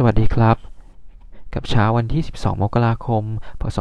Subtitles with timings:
[0.00, 0.56] สวัสดีครับ
[1.54, 3.24] กับเช้าวันที่ 12 มกราคม
[3.60, 3.78] พศ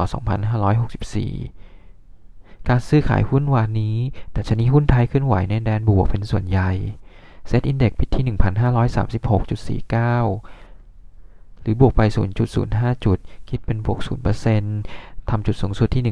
[1.68, 3.98] 2564 การซื้อขายหุ้นวานนี้
[4.32, 6.72] แต่ชนิดหุ้นไทยขึ้นไหวในแดนบวกเป็นส่วนใหญ่
[7.48, 8.26] เซตอินเด็กปิดที่
[9.90, 12.02] 1,536.49 หรือบวกไป
[12.54, 13.18] 0.05 จุด
[13.50, 14.00] คิดเป็นบวก
[14.64, 16.04] 0%ทำจุดสูงสุดที่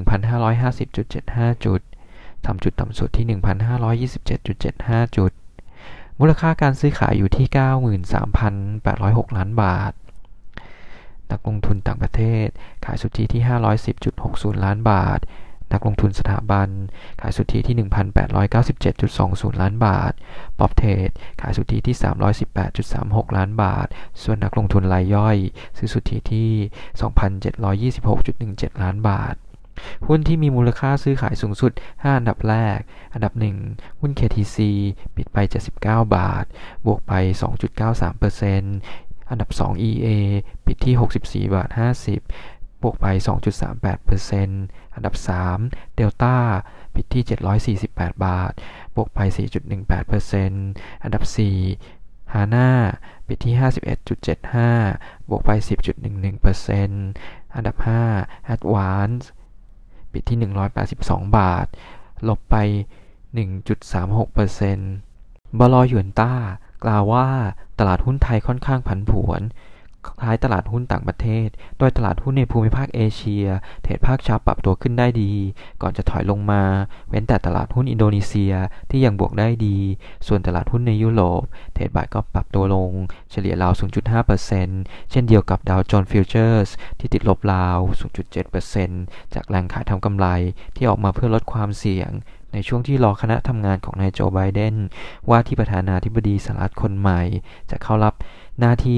[0.78, 1.82] 1,550.75 จุด
[2.46, 3.26] ทำจุดต่ำสุดที่
[4.18, 5.32] 1,527.75 จุด
[6.20, 7.48] มูลค่าการซื้อขายอยู่ที่
[8.42, 9.94] 93,806 ล้านบาท
[11.32, 12.48] นักลงทุนต่างประเทศ
[12.86, 13.42] ขายสุทธิที่
[14.02, 15.20] 510.60 ล้านบาท
[15.74, 16.70] นักลงทุนสถาบัน
[17.22, 17.76] ขายสุทธิที่
[19.54, 20.14] 1,897.20 ล้านบาท
[20.60, 21.10] ป๊อปเทรด
[21.42, 21.96] ขายสุทธิที่
[22.66, 23.88] 318.36 ล้านบาท
[24.24, 25.38] ส่วนนักลงทุนรายย่อย
[25.78, 26.50] ซื้อสุทธิที่
[28.72, 29.36] 2,726.17 ล้านบาท
[30.08, 32.80] หุ้นที่มีมูลค่าซื้อขายสูงสุด 5 อันดับแรก
[33.14, 33.34] อันดับ
[33.68, 34.58] 1 หุ้น KTC
[35.16, 35.38] ปิดไป
[35.78, 36.46] 79 บาท
[36.86, 37.14] บวกไป
[38.02, 40.08] 2.93%อันดับ 2 EA
[40.66, 40.96] ปิดที่
[41.50, 41.70] 64 บาท
[42.26, 43.08] 50 บวกไป
[43.82, 45.16] 2.38%อันดับ
[45.58, 46.38] 3 Delta
[46.96, 47.24] ปิดที่
[47.88, 48.52] 748 บาท
[48.96, 49.20] บวกไป
[49.94, 52.70] 4.18%อันดับ4 HANA
[53.28, 53.56] ปิดที่
[54.82, 55.50] 51.75 บวกไป
[56.28, 57.76] 10.11%อันดับ
[58.16, 59.26] 5 Advance
[60.16, 60.40] ปิดที่
[60.88, 61.68] 182 บาท
[62.28, 62.56] ลบไป
[63.44, 66.34] 1.36%บลอหยวนต้า
[66.84, 67.28] กล่าวว่า
[67.80, 69.42] ตลาดหุ้นไทยค่อนข้างผันผวน
[70.22, 71.48] คล้ายตลาดหุ้นต่างประเทศ
[71.78, 73.46] โดยตลาดหุ้นในภูมิภาคเอเชีย
[73.84, 75.34] เทรดภาคเช้าปรับตัวขึ้นได้ดี
[75.82, 76.64] ก่อนจะถอยลงมา
[77.10, 78.54] เว้นแต่ตลาดหุ้นอินโดนีเซีย
[78.90, 79.78] ที่ยังบวกได้ดี
[80.28, 82.92] ส่วนตลาดหุ้นในยุโรป เทรดบ่ายก็ปรับตัวลง
[83.32, 83.74] เฉลี่ยราว
[84.42, 86.70] 0.5%เช่นเดียวกับดาวโจนส์ futures
[87.00, 87.78] ที่ติดลบราว
[88.56, 90.28] 0.7%จากแรงขายทำกำไร
[90.76, 92.12] ที่ออกมาเพื่อลดความเสี่ยง
[92.54, 94.76] ในช่วงที่รอคณะทำงานของนายโจไบเดน
[95.30, 97.22] ว่าที่ประธานาธิบดีสหรัฐคนใหม่
[97.72, 98.14] จะเข้ารับ
[98.60, 98.96] หน้าที่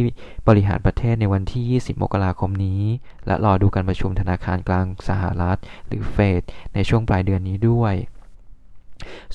[0.47, 2.81] บริหารประเทศในวันที่ 20 มกราคมนี้
[3.27, 6.41] และรอดูการประชุมธนาคารกลางสหรัฐ หรือเฟด
[6.73, 7.95] ในช่วงปลายเดือนนี้ด้วย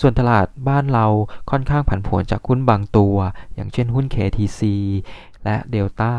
[0.00, 1.06] ส่วนตลาดบ้านเรา
[1.50, 3.16] ค่อนข้างผันผวนจากหุ้นบางตัว
[3.54, 4.60] อย่างเช่นหุ้น KTC
[5.44, 6.14] และเดลต้า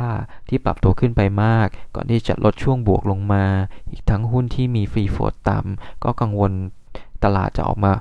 [0.48, 3.46] ที่ปรับตัวขึ้นไปมาก ก่อนที่จะลดช่วงบวกลงมา
[3.92, 6.52] อีกทั้งหุ้นที่มีฟรีโฟดต่ำก็กังวล
[7.24, 7.94] ตลาดจะออกมา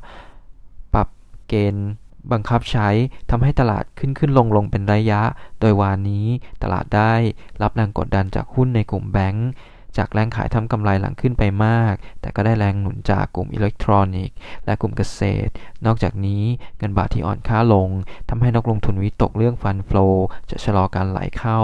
[0.94, 1.08] ปรับ
[1.48, 1.90] เกณฑ์
[2.32, 2.88] บังคับใช้
[3.30, 5.22] ทำให้ตลาดขึ้นขึ้นลงลงเป็นระยะ
[5.60, 6.26] โดยวานนี้
[6.62, 7.14] ตลาดได้
[7.62, 9.48] รับแรงกดดันจากหุ้นในกลุ่มแบงก์
[9.96, 15.52] จากแรงขายทำกำไรหลังขึ้นไปมาก แต่ก็ได้แรงหนุนจากกลุ่มอิเล็กทรอนิกส์และกลุ่มเกษตร
[15.86, 16.42] นอกจากนี้
[16.78, 17.88] เงินบาทที่อ่อนค่าลง
[18.28, 20.06] ทำให้นักลงทุนวิตกเรื่องฟันฟลอ
[20.50, 21.60] จะชะลอการไหลเข้า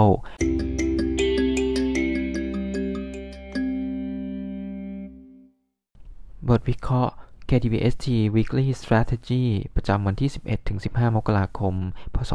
[6.49, 7.13] บทวิเคราะห์
[7.49, 9.43] KTBST Weekly Strategy
[9.75, 10.29] ประจำวันที่
[10.73, 11.75] 11-15 มกราคม
[12.13, 12.31] พศ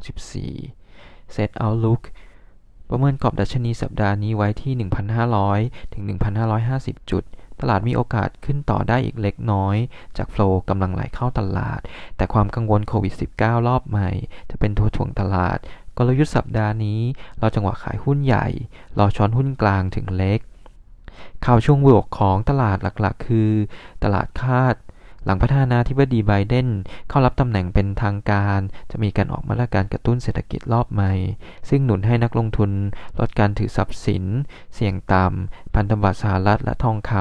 [0.00, 2.02] 2564 Set Outlook
[2.88, 4.72] ประเมินกรอบดัชนีสัปดาห์นี้ไว้ที่
[5.34, 6.02] 1,500 ถึง
[6.56, 7.24] 1,550 จุด
[7.60, 9.76] ตลาดมีโอกาสขึ้นต่อได้อีกเล็กน้อย
[10.16, 11.80] จากโฟล์กำลังไหลเข้าตลาด
[12.16, 14.10] แต่ความกังวลโควิด -19 รอบใหม่
[14.50, 15.58] จะเป็นทัวถ่วงตลาด
[15.96, 17.00] กลยุทธ์สัปดาห์นี้
[17.38, 18.46] เราจังหวะขายหุ้นใหญ่
[18.98, 20.40] รอช้อนหุ้นกลางถึงเล็ก
[21.44, 23.50] ข่าวช่วงบวกของตลาดหลักๆ คือ
[24.02, 24.76] ตลาดคาด
[25.24, 26.68] หลังประธานาธิบดีไบเดน
[27.08, 28.60] เข้ารับตำแหน่งเป็นทางการ
[28.90, 31.12] จะมีการออกมาตรการกระตุ้นเศรษฐกิจรอบใหม่
[31.68, 32.70] ซึ่งหนุนให้นักลงทุน
[33.18, 34.24] ลดการถือทรัพย์สิน
[34.74, 37.12] เสี่ยงต่ำพันธบัตรสหรัฐและทองค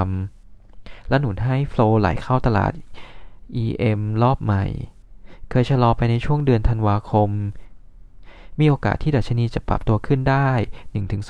[0.51, 2.73] ำและหนุนให้โฟลไหลเข้าตลาด
[3.63, 4.65] EM รอบใหม่
[5.49, 7.29] เคยชะลอไปในช่วงเดือนธันวาคม
[8.59, 10.49] มีโอกาสที่ดัชนีจะปรับตัวขึ้นได้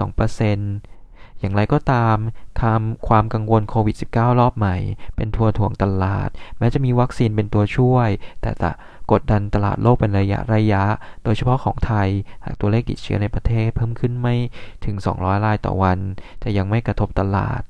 [0.01, 1.00] 1-2%
[1.41, 2.17] อย่างไรก็ตาม
[2.61, 4.77] คำความกังวลโควิด -19 รอบใหม่
[5.15, 8.09] เป็นทัวถ่วงตลาด แม้จะมีวัคซีนเป็นตัวช่วย
[8.41, 8.71] แต่จะ
[9.11, 10.83] กดดันตลาดโลกเป็นระยะระยะ
[11.23, 12.09] โดยเฉพาะของไทย
[12.43, 14.35] หากตัวเลขติดเชื้อในประเทศเพิ่มขึ้นไม่
[14.85, 15.99] ถึง 200 รายต่อวัน
[16.43, 17.61] จะยังไม่กระทบตลาด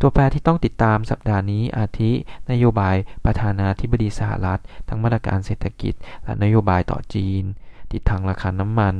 [0.00, 2.12] ตัวแปรที่ต้องติดตามสัปดาห์นี้อาทิ
[2.50, 5.94] นโยบายประธานาธิบดีสหรัฐ ทั้งมาตรการเศรษฐกิจ
[6.24, 7.44] และนโยบายต่อจีน
[7.92, 8.96] ทิศทางราคาน้ำมัน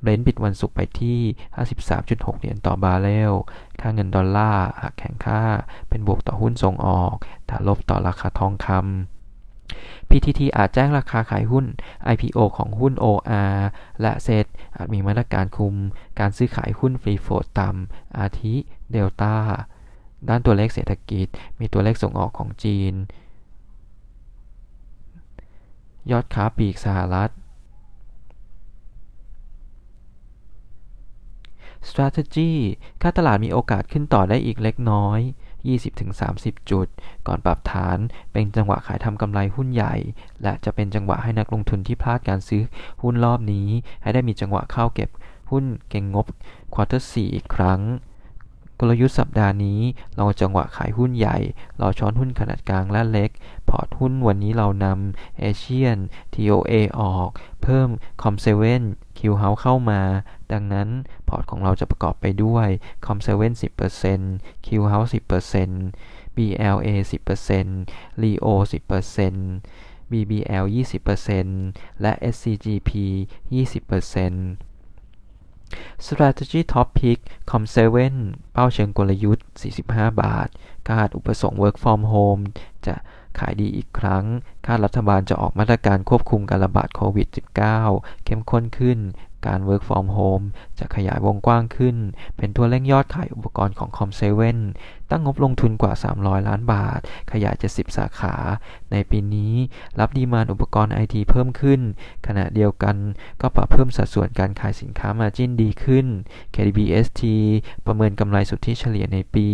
[0.00, 1.18] เบรนท์ปิดวันศุกร์ไปที่
[1.78, 3.32] 53.6 เหรียญต่อบาร์เรล
[3.80, 5.42] ค่าเงินดอลลาร์หักแข็งค่า
[5.88, 7.14] เป็นบวกต่อหุ้นส่งออก
[7.46, 11.64] แต่ลบต่อราคาทองคำ PTT อาจแจ้งราคาขายหุ้น
[12.12, 13.56] IPO ของหุ้น OR
[14.00, 14.46] และเซต
[14.76, 15.74] อาจมีมาตรการคุม
[16.18, 18.54] การซื้อขายหุ้นฟรีโฟลดต่ำ อาทิ
[18.92, 19.36] เดลต้า
[20.28, 21.26] ด้านตัวเลขเศรษฐกิจ
[21.60, 22.94] มีตัวเลขส่งออกของจีน
[26.10, 27.30] ยอดค้าปลีกสหรัฐ
[31.88, 32.52] Strategy
[33.02, 35.20] คาดตลาดมีโอกาสขึ้นต่อได้อีกเล็กน้อย
[35.94, 36.86] 20-30 จุด
[37.26, 37.98] ก่อนปรับฐาน
[38.32, 39.94] เป็นจังหวะขายทำกำไรหุ้นใหญ่
[40.42, 42.62] และจะเป็นจังหวะให้นักลงทุนที่พลาดการซื้อ
[43.02, 43.68] หุ้นรอบนี้
[44.02, 45.10] ให้ได้มีจังหวะเข้าเก็บ
[45.50, 46.26] หุ้นเก็งงบ
[46.74, 47.80] quarter สี่อีกครั้ง
[48.80, 49.80] กลยุทธ์สัปดาห์นี้
[50.16, 51.38] รอจังหวะขายหุ้นใหญ่
[51.78, 53.30] รอช้อนหุ้นขนาดกลางและเล็ก
[53.68, 55.98] พอร์ตหุ้นวันนี้เรานำ Asian
[56.34, 57.28] TOA ออก
[57.62, 57.88] เพิ่ม
[58.22, 60.00] Com7 Q House เข้ามา
[60.52, 60.88] ดังนั้น
[61.28, 62.68] พอร์ตของเราจะประกอบไปด้วย
[63.06, 63.52] Com7
[64.10, 64.98] 10% Q House
[65.84, 66.88] 10% BLA
[67.70, 70.64] 10% Leo 10% BBL
[71.32, 72.90] 20%และ SCGP
[73.54, 74.75] 20%
[76.06, 77.18] Strategy Top Pick
[77.50, 77.76] Com7
[78.52, 79.46] เป้าเชิงกลยุทธ์
[79.84, 80.48] 45 บาท
[80.88, 82.42] คาดอุปสงค์ Work from Home
[82.86, 82.94] จะ
[83.38, 84.24] ขายดีอีกครั้ง
[84.66, 87.28] คาดรัฐบาลจะออกมาตรการควบคุมการระบาดโควิด
[87.76, 88.98] -19 เข้มข้นขึ้น
[89.46, 90.44] การ Work from Home
[90.78, 91.96] จะขยายวงกว้างขึ้น
[92.36, 94.56] เป็นตัวเร่งยอดขายอุปกรณ์ของ Com7
[95.10, 97.00] ตั้งงบลงทุนกว่า 300 ล้านบาท
[97.32, 98.34] ขยาย 70 สาขา
[98.92, 99.54] ในปีนี้
[100.00, 101.80] รับดีมานอุปกรณ์ไอทีเพิ่มขึ้น
[102.26, 102.96] ขณะเดียวกัน
[103.40, 106.06] ก็ปรับเพิ่มสัดส่วนการขายสินค้ามาจิ้นดีขึ้น
[106.54, 107.22] KDBST
[107.86, 109.48] ประเมินกำไรสุทธิเฉลี่ยในปี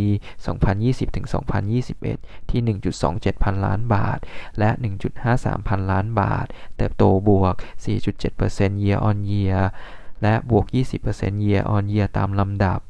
[0.83, 2.61] 2020-2021 ที่
[3.03, 4.19] 1.27 พันล้านบาท
[4.59, 4.71] และ
[5.19, 6.47] 1.53 พันล้านบาท
[6.77, 7.55] เติบโตบวก
[8.35, 9.61] 4.7% year on year
[10.23, 10.65] และบวก
[11.05, 12.81] 20% year on year ตามลำดับ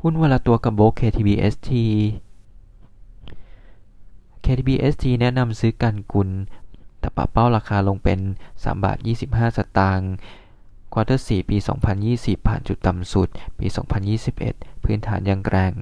[0.00, 1.70] หุ้นวันละตัวกับโบก KTBST
[4.44, 6.28] KTBST แนะนำซื้อกันกุล
[6.98, 8.20] แต่ปรับเป้าราคาลงเป็น
[8.54, 8.98] 3 บาท
[9.28, 10.12] 25 สตางค์
[10.92, 11.56] quarter 4ปี
[12.02, 13.28] 2020 ผ่านจุดต่ำสุด
[13.58, 13.66] ปี
[14.24, 15.74] 2021 พื้นฐานยังแกร่ง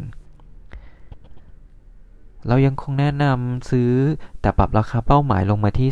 [2.46, 3.92] เรายังคงแนะนำซื้อ
[4.40, 5.88] แต่ปรับราคาเป้าหมายลงมาที่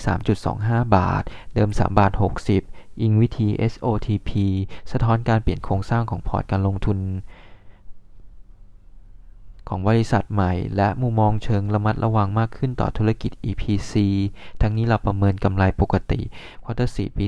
[0.46, 1.22] 3.25 บาท
[1.54, 2.12] เดิม 3 บาท
[2.56, 4.30] 60 อิงวิธี SOTP
[4.92, 6.98] สะท้อนการเปลี่ยนโครงสร้างของพอร์ตการลงทุน
[9.68, 13.94] ของบริษัทใหม่ และมุมมองเชิงระมัดระวังมากขึ้นต่อธุรกิจ EPC
[14.60, 16.20] ทั้งนี้เราประเมินกำไรปกติ
[16.64, 17.26] ควอเตอร์4ปี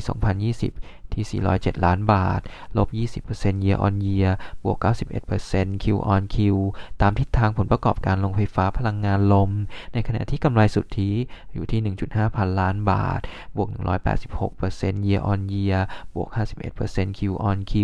[0.52, 2.40] 2020 ที่ 407 ล้านบาท
[2.76, 2.88] ลบ
[3.26, 4.30] 20% year on year
[4.64, 4.78] บวก
[5.30, 5.84] 91% Q
[6.14, 6.36] on Q
[7.00, 9.50] ตามทิศทางผลประกอบการโรงไฟฟ้าพลังงานลม
[9.92, 11.10] ในขณะที่กำไรสุทธิ
[11.52, 13.20] อยู่ที่ 1.5 พันล้านบาท
[13.56, 13.68] บวก
[14.38, 15.78] 186% year on year
[16.14, 16.28] บวก
[16.74, 17.20] 51% Q
[17.50, 17.74] on Q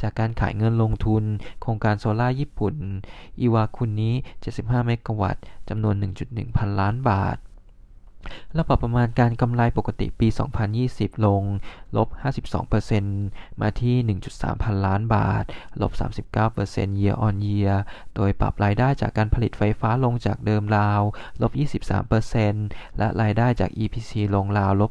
[0.00, 1.24] จากการขายเงินลงทุน
[1.60, 2.74] โครงการโซลาญี่ปุ่น
[3.40, 4.14] อีวาคุนนี้
[4.50, 5.94] 75 เมกะวัตต์ จำนวน
[6.26, 7.38] 1.1 พันล้านบาท
[8.54, 10.28] และปรับประมาณการกำไรปกติปี
[10.76, 11.42] 2020 ลง
[11.96, 12.08] ลบ
[12.84, 13.96] 52%มาที่
[14.32, 15.44] 1.3 พันล้านบาท
[15.80, 15.92] ลบ
[16.44, 17.74] 39% year on year
[18.16, 21.00] โดยปรับรายได้จากการผลิตไฟฟ้าลงจากเดิมราว
[21.42, 21.52] ลบ
[22.44, 24.90] 23%และรายได้จาก EPC ลงราว ลบ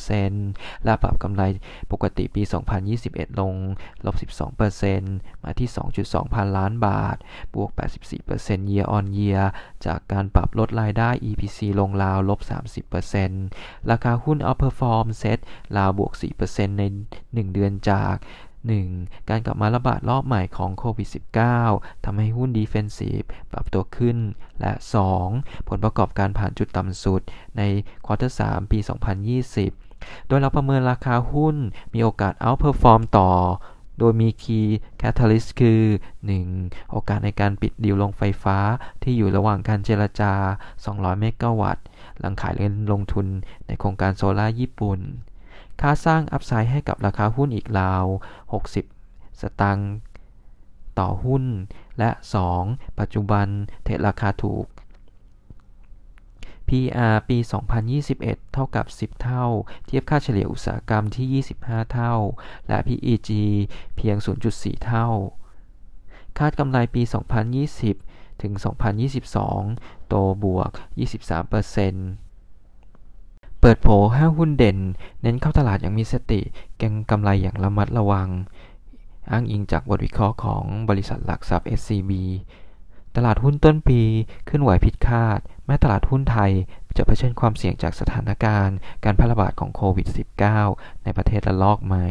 [0.00, 1.42] 42%และปรับกำไร
[1.92, 2.42] ปกติปี
[2.90, 3.54] 2021 ลง
[4.06, 4.14] ลบ
[4.80, 5.68] 12%มาที่
[6.02, 7.16] 2.2 พันล้านบาท
[7.54, 7.70] บวก
[8.20, 9.44] 84% year on year
[9.86, 15.38] จากการปรับลดรายได้ EPC ลงราว ลบ30%ราคาหุ้น outperform เซ็ต
[15.76, 16.12] ลาวบวก
[16.46, 16.82] 4%ใน
[17.48, 18.16] 1 เดือนจาก
[18.72, 19.28] 1.
[19.30, 21.08] การกลับมาระบาดรอบใหม่ของโควิด
[21.56, 24.16] -19 ทำให้หุ้น defensive ปรับตัวขึ้น
[24.60, 24.72] และ
[25.20, 25.68] 2.
[25.68, 27.20] ผลประกอบการผ่านจุดต่ำสุด
[27.58, 27.62] ใน
[28.06, 28.78] quarter 3ปี
[29.54, 31.56] 2020 โดยเราประเมินราคาหุ้น
[31.94, 33.30] มีโอกาส outperform ต่อ
[34.00, 34.66] โดยมี Key
[35.00, 35.82] Catalyst คือ
[36.36, 36.90] 1.
[36.90, 38.58] โอกาสในการปิดดีลโรงไฟฟ้า
[39.02, 40.32] ที่อยู่ระหว่างการเจรจา
[40.76, 41.84] 200 เมกะวัตต์
[42.20, 43.26] หลังขายเงินลงทุน
[43.66, 45.00] ในโครงการโซลาร์ญี่ปุ่น
[45.80, 48.04] คาดสร้าง upside ให้กับราคาหุ้นอีกราว
[48.72, 49.92] 60 สตางค์
[50.98, 51.44] ต่อหุ้น
[51.98, 52.10] และ
[52.54, 52.98] 2.
[52.98, 53.46] ปัจจุบัน
[53.84, 54.66] เทรดราคาถูก
[56.70, 57.38] PR ปี
[57.94, 59.46] 2021 เท่ากับ 10 เท่า
[59.86, 62.14] เทียบค่าเฉลี่ยอุตสาหกรรมที่ 25 เท่า
[62.68, 63.30] และ PEG
[63.96, 64.16] เพียง
[64.50, 65.08] 0.4 เท่า
[66.38, 67.02] คาดกำไรปี
[67.72, 68.52] 2020 ถึง
[69.50, 70.70] 2022 โตบวก
[71.50, 74.78] 23%เปิดโผ5หุ้นเด่น
[75.22, 76.40] เน้นเข้าตลาดอย่างมีสติ
[76.78, 78.28] เก็งกำไรอย่างระมัดระวัง
[79.30, 82.12] อ้างอิงจากบทวิเคราะห์ของบริษัทหลักทรัพย์ SCB
[83.16, 84.00] ตลาดหุ้นต้นปี
[84.48, 86.52] ขึ้นไหวผิดคาด แม้ตลาดหุ้นไทย
[86.96, 90.06] จะเผชิญความเสี่ยงจากสถานการณ์ การแพร่ระบาดของโควิด
[90.56, 92.08] -19 ในประเทศระลอกใหม่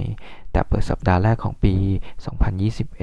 [0.51, 1.75] แต่เปิดสัปดาห์แรกของปี
[2.47, 2.97] 2021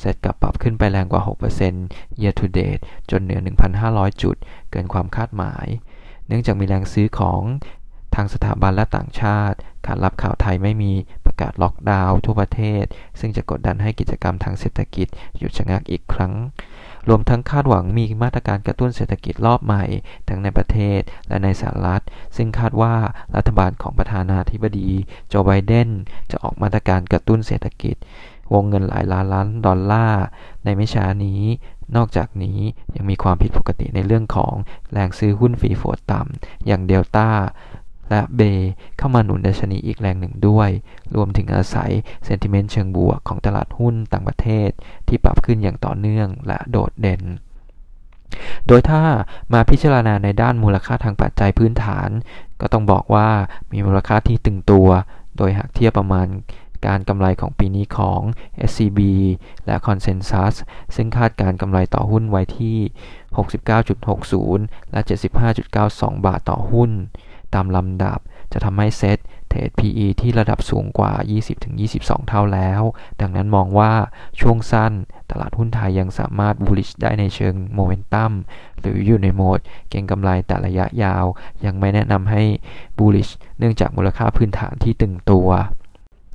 [0.00, 1.22] เซ็ตกลับปรับขึ้นไปแรงกว่า
[1.70, 3.40] 6% year to date จนเหนือ
[3.80, 4.36] 1,500 จุด
[4.70, 5.66] เกินความคาดหมาย
[6.26, 7.42] เนื่องจากมีแรงซื้อของ
[8.14, 9.56] ทางสถาบันและต่างชาติ
[9.86, 10.92] การรับข่าวไทยไม่มี
[11.26, 12.84] ประกาศล็อกดาวน์ทั่วประเทศ
[13.20, 15.08] ซึ่งจะกดดันให้กิจกรรมทางเศรษฐกิจ
[15.38, 16.32] หยุดชะงักอีกครั้ง
[17.08, 19.84] รวมทั้งคาดหวังมีมาตรการกระตุ้นเศรษฐกิจรอบใหม่
[20.28, 22.02] ทั้งในประเทศและในสหรัฐ
[22.36, 22.94] ซึ่งคาดว่า
[23.36, 24.90] รัฐบาลของประธานาธิบดี
[25.28, 25.88] โจไบเดน
[26.30, 27.96] จะออกมาตรการกระตุ้นเศรษฐกิจ
[28.52, 30.24] วงเงินหลายล้านล้านดอลลาร์
[30.64, 31.42] ในไม่ช้านี้
[31.96, 32.58] นอกจากนี้
[32.96, 34.54] ยังมีความผิดปกติในเรื่องของ
[34.92, 37.28] แรงซื้อหุ้น free float ต่ำอย่างเดลต้า
[38.10, 38.40] และ BAY
[38.98, 40.68] เข้ามาหนุนดัชนีอีกแรงหนึ่งด้วย
[41.16, 41.90] รวมถึงอาศัย
[42.24, 44.70] sentiment เชิงบวกของตลาดหุ้นต่างประเทศ
[45.08, 47.22] ที่ปรับขึ้นอย่างต่อเนื่องและโดดเด่น
[48.66, 49.02] โดยถ้า
[49.52, 52.08] มาพิจารณาในด้านมูลค่าทางปัจจัยพื้นฐาน
[52.60, 53.28] ก็ต้องบอกว่า
[53.72, 54.88] มีมูลค่าที่ตึงตัว
[55.36, 56.26] โดยหากเทียบประมาณ
[56.86, 58.20] การกำไรของปีนี้ของ
[58.70, 59.00] SCB
[59.66, 60.54] และ Consensus
[60.94, 62.78] ซึ่งคาดการณ์กำไรต่อหุ้นไว้ที่
[64.04, 65.00] 69.60 และ
[65.62, 66.90] 75.92 บาทต่อหุ้น
[67.54, 68.18] ตามลำดับ
[68.52, 71.12] จะทำให้ SET trade PE ที่ระดับสูงกว่า
[71.70, 72.82] 20-22 เท่าแล้ว
[73.20, 73.92] ดังนั้นมองว่า
[74.40, 74.92] ช่วงสั้น
[75.30, 78.32] ตลาดหุ้นไทยยังสามารถ bullish ได้ในเชิงโมเมนตัม
[78.80, 81.24] หรืออยู่ในโหมดเก็งกำไรแต่ระยะยาว
[81.64, 82.42] ยังไม่แนะนำให้
[82.98, 85.48] bullish เนื่องจากมูลค่าพื้นฐานที่ตึงตัว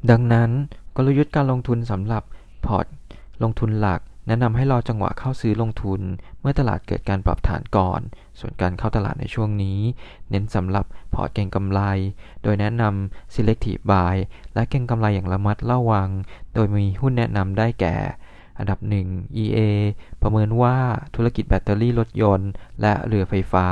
[0.10, 0.50] ดังนั้น
[0.96, 2.24] กลยุทธ์การลงทุนสำหรับ
[2.66, 2.86] พอร์ต
[3.44, 6.01] ลงทุนหลัก แนะนำให้รอจังหวะเข้าซื้อลงทุน
[6.41, 8.01] เมื่อตลาดเกิดการปรับฐานก่อน
[8.39, 9.79] ส่วนการเข้าตลาดในช่วงนี้
[10.29, 11.81] เน้นสำหรับพอร์ตเก็งกำไร
[12.43, 14.15] โดยแนะนำ selective buy
[14.53, 16.10] และเก็งกำไรอย่างระมัดระวัง
[16.53, 17.98] โดยมีหุ้นแนะนำได้แก่
[18.60, 19.07] อันดับหนึ่ง
[19.43, 19.60] EA
[20.22, 20.77] ประเมินว่า
[21.15, 23.67] ธุรกิจแบตเตอรี่รถยนต์ และเรือไฟฟ้า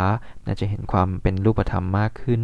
[0.45, 2.43] น่าจะเห็นความเป็นรูปธรรมมากขึ้น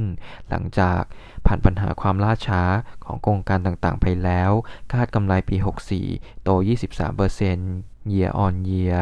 [0.50, 1.02] หลังจาก
[1.46, 2.62] ผ่านปัญหาความล่าช้า
[3.06, 4.52] ของโครงการต่างๆ ไปแล้ว
[4.92, 5.56] คาดกำไรปี
[6.00, 9.02] 64 โต 23% year on year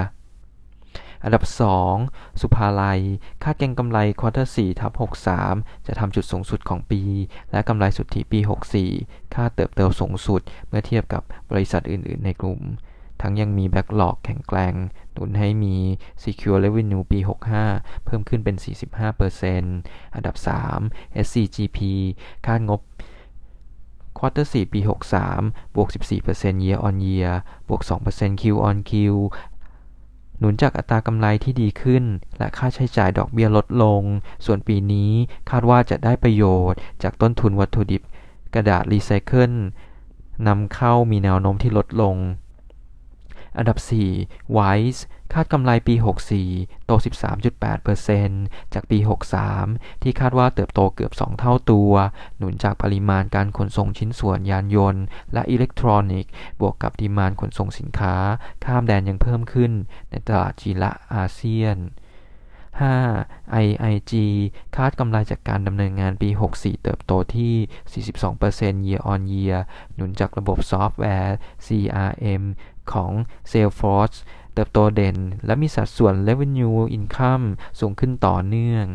[1.23, 1.43] อันดับ
[1.91, 3.01] 2 ศุภาลัย
[3.43, 4.91] คาดเก็งกำไร quarter 4ทับ
[5.39, 7.01] 63 จะทำจุดสูงสุดของปี
[7.51, 8.39] และกำไรสุทธิปี
[8.87, 12.61] 64 คาดเติบโตสูงสุดเมื่อเทียบกับบริษัทอื่น ๆ ในกลุ่ม
[13.21, 14.75] ทั้งยังมี backlog แข็งแกร่ง
[15.13, 15.75] หนุนให้มี
[16.23, 17.19] Secure Revenue ปี
[17.61, 18.55] 65 เพิ่มขึ้นเป็น
[19.35, 20.35] 45%อันดับ
[20.79, 21.79] 3 SCGP
[22.45, 22.81] คาดงบ
[24.19, 24.79] quarter 4ปี
[25.27, 25.89] 63 บวก
[26.25, 27.31] 14% year on year
[27.67, 28.91] บวก 2% Q on Q
[30.39, 32.03] หนุนจากอัตรากำไรที่ดีขึ้น
[32.37, 34.01] และค่าใช้จ่ายดอกเบี้ยลดลง
[34.45, 35.11] ส่วนปีนี้
[35.49, 38.01] คาดว่าจะได้ประโยชน์จากต้นทุนวัตถุดิบ
[38.53, 39.53] กระดาษรีไซเคิล
[40.47, 42.15] นำเข้ามีแนวโน้มที่ลดลง
[43.57, 43.77] อันดับ
[44.17, 45.01] 4 Wise
[45.33, 45.95] คาดกำไรปี
[46.41, 46.91] 64 โต
[48.03, 48.97] 13.8%จากปี
[49.51, 51.91] 63 ที่คาดว่าเติบโตเกือบ 2 เท่าตัว
[52.37, 58.15] หนุนจากปริมาณการขนส่งชิ้นส่วนยานยนต์ และอิเล็กทรอนิกส์ บวกกับดีมานขนส่งสินค้า
[58.63, 59.71] ข้ามแดนยังเพิ่มขึ้น
[60.09, 61.77] ในตลาดจีนและอาเซียน
[62.87, 63.63] 5.
[63.65, 64.13] IIG
[64.75, 69.57] คาดกำไรจากการดำเนินงานปี 64 เติบโตที่ 42% year on year
[69.95, 72.43] หนุนจากระบบซอฟต์แวร์ CRM
[72.91, 73.11] ของ
[73.51, 74.17] Salesforce
[74.59, 77.45] ติบโตเด่น และมีสัดส่วน Revenue Income
[77.79, 78.85] สูงขึ้นต่อเนื่อง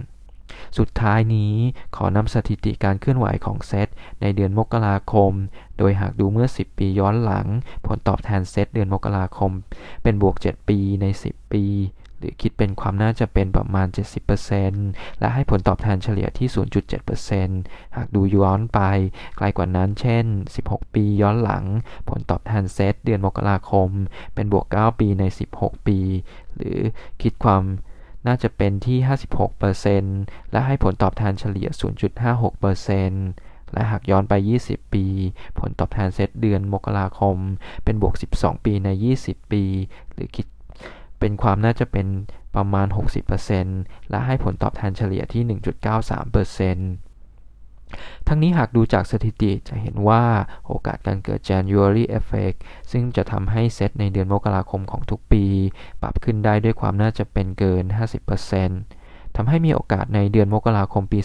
[0.78, 1.54] สุดท้ายนี้
[1.96, 3.88] ขอนำสถิติการเคลื่อนไหวของเซต
[4.20, 5.32] ในเดือนมกราคม
[5.78, 7.46] โดยหากดูเมื่อ 10 ปีย้อนหลัง
[7.86, 9.52] ผลตอบแทนเซตเดือนมกราคม
[10.02, 11.64] เป็นบวก 7 ปีใน 10 ปี
[12.24, 13.86] รือคิดเป็นความน่าจะเป็นประมาณ
[14.52, 16.48] 70%และให้ผลตอบแทนเฉลี่ยที่
[17.22, 18.80] 0.7%หากดูย้อนไป
[19.36, 20.24] ไกลกว่านั้นเช่น
[20.60, 21.64] 16 ปีย้อนหลัง
[22.08, 23.88] ผลตอบแทนเซตเดือนมกราคม
[24.34, 25.98] เป็นบวก 9 ปีใน 16 ปี
[26.56, 26.78] หรือ
[27.22, 27.62] คิดความ
[28.26, 28.98] น่าจะเป็นที่
[29.74, 31.68] 56%และให้ผลตอบแทนเฉลี่ย
[32.50, 34.34] 0.56%และหากย้อนไป
[34.66, 35.06] 20 ปี
[35.58, 37.36] ผลตอบแทนเซตเดือนมกราคม
[37.84, 38.88] เป็นบวก 12 ปีใน
[39.20, 39.64] 20 ปี
[40.14, 40.46] หรือคิด
[41.24, 42.06] เป็นความน่าจะเป็น
[42.56, 42.86] ประมาณ
[43.48, 45.42] 60%และให้ผลตอบแทนเฉลี่ยที่
[46.84, 50.24] 1.93%ทั้งนี้หากดูจากสถิติจะเห็นว่า
[50.66, 52.58] โอกาสการเกิด January Effect
[52.92, 55.44] ซึ่งจะทำให้เซตในเดือนมกราคมของทุกปี
[56.02, 57.84] ปรับขึ้นได้ด้วยความน่าจะเป็นเกิน
[58.60, 61.20] 50%ทำให้มีโอกาสในเดือนมกราคมปี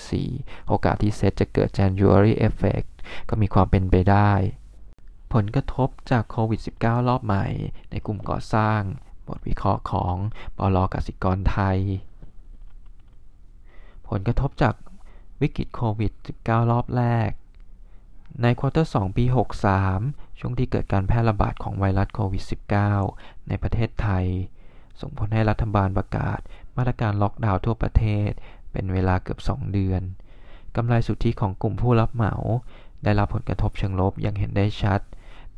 [0.00, 2.88] 2564 โอกาสที่เซตจะเกิด January Effect
[3.28, 4.32] ก็มีความเป็นไปได้
[5.36, 7.46] ผลกระทบจากโควิด -19 รอบใหม่
[7.90, 8.80] ในกลุ่มก่อสร้าง
[9.28, 10.14] บทวิเคราะห์ของ
[10.58, 11.78] บลกสิกรไทย
[14.08, 14.74] ผลกระทบจาก
[15.40, 16.12] วิกฤตโควิด
[16.42, 17.30] -19 รอบแรก
[18.42, 19.24] ใน quarter 2 ปี
[19.82, 22.44] 63 ช่วงที่เกิดการแพร่ระบาดของไวรัสโควิด
[22.96, 24.26] -19 ในประเทศไทย
[25.00, 26.38] ส่งผลให้รัฐบาลประกาศ
[26.76, 28.30] มาตรการล็อกดาวน์ทั่วประเทศ
[28.72, 30.02] เป็นเวลาเกือบ 2 เดือน
[30.76, 32.34] กำไรสุทธิของกลุ่มผู้รับเหมา
[33.04, 35.02] ได้รับผลกระทบเชิงลบอย่างเห็นได้ชัด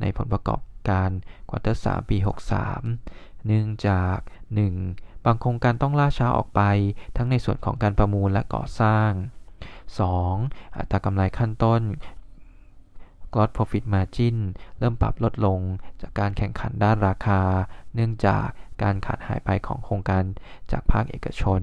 [0.01, 1.11] ในผลประกอบการ
[1.49, 2.17] ควอเตอร์3ปี
[2.83, 4.17] 63 เนื่องจาก
[4.73, 5.25] 1.
[5.25, 6.61] บางโครงการต้องล่าช้าออกไป
[7.17, 9.11] ทั้งในส่วนของการประมูลและก่อสร้าง
[9.95, 10.77] 2.
[10.77, 11.83] อัตรากำไรขั้นต้น
[13.35, 14.37] Gross Profit Margin
[14.79, 15.61] เริ่มปรับลดลง
[16.01, 17.41] จากการแข่งขันด้านราคา
[17.95, 18.47] เนื่องจาก
[18.83, 20.25] การขาดหายไปของโครงการ
[20.71, 21.63] จากภาคเอกชน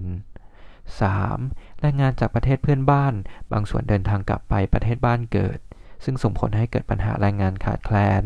[1.10, 1.80] 3.
[1.82, 3.14] แรงงานจากประเทศเพื่อนบ้าน
[3.52, 5.60] บางส่วนเดินทางกลับไปประเทศบ้านเกิด
[6.04, 8.26] ซึ่งส่งผลให้เกิดปัญหาแรงงานขาดแคลน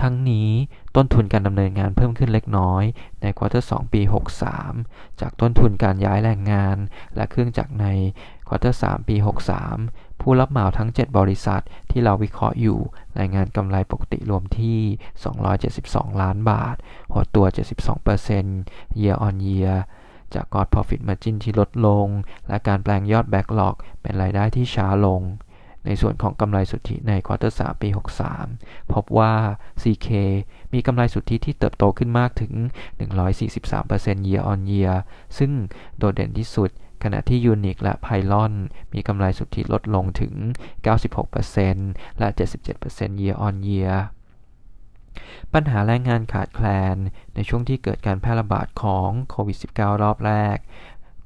[0.00, 0.50] ทั้งนี้
[0.96, 2.84] ต้นทุนการดำเนินงานเพิ่มขึ้นเล็กน้อย
[3.22, 4.00] ใน quarter 2ปี
[4.60, 6.76] 63 จากต้นทุนการย้ายแรงงาน
[7.16, 7.86] และเครื่องจักรใน
[8.48, 9.16] quarter 3ปี
[9.68, 12.78] 63 ผู้รับเหมาทั้ง 7 บริษัทที่เราวิเคราะห์อยู่
[13.18, 14.80] รายงานกำไรปกติรวมที่
[15.48, 16.76] 272 ล้านบาท
[17.12, 17.46] หดตัว
[18.22, 19.74] 72% year on year
[20.34, 22.06] จาก Gross Profit Margin ที่ลดลง
[22.48, 25.22] และการแปลงยอด Backlog เป็นรายได้ที่ช้าลง
[25.86, 27.88] ในส่วนของกำไรสุทธิใน quarter 3ปี
[28.38, 29.34] 63 พบว่า
[29.82, 30.08] CK
[30.72, 32.52] มีกำไรสุทธิที่เติบโตขึ้นมากถึง
[33.40, 34.94] 143% year on year
[35.38, 35.52] ซึ่ง
[35.98, 36.70] โดดเด่นที่สุด
[37.04, 38.52] ขณะที่ Unique และ Pylon
[38.92, 40.34] มีกำไรสุทธิลดลงถึง
[41.46, 42.28] 96%และ
[42.76, 43.94] 77% year on year
[45.54, 46.96] ปัญหาแรงงานขาดแคลน
[47.34, 50.58] ในช่วงที่เกิดการแพร่ระบาดของโควิด -19 รอบแรก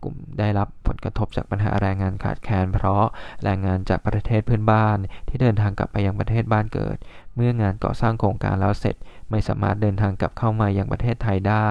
[0.05, 3.05] กลุ่มได้รับผลกระทบจากปัญหาแรงงานขาดแคลน เพราะ
[3.45, 6.97] แรงงานจากประเทศเพื่อนบ้าน ที่เดินทางกลับไปยังประเทศบ้านเกิด
[7.35, 8.97] เมื่องานก่อสร้างโครงการแล้วเสร็จ
[9.31, 11.71] ไม่สามารถเดินทางกลับเข้ามายังประเทศไทยได้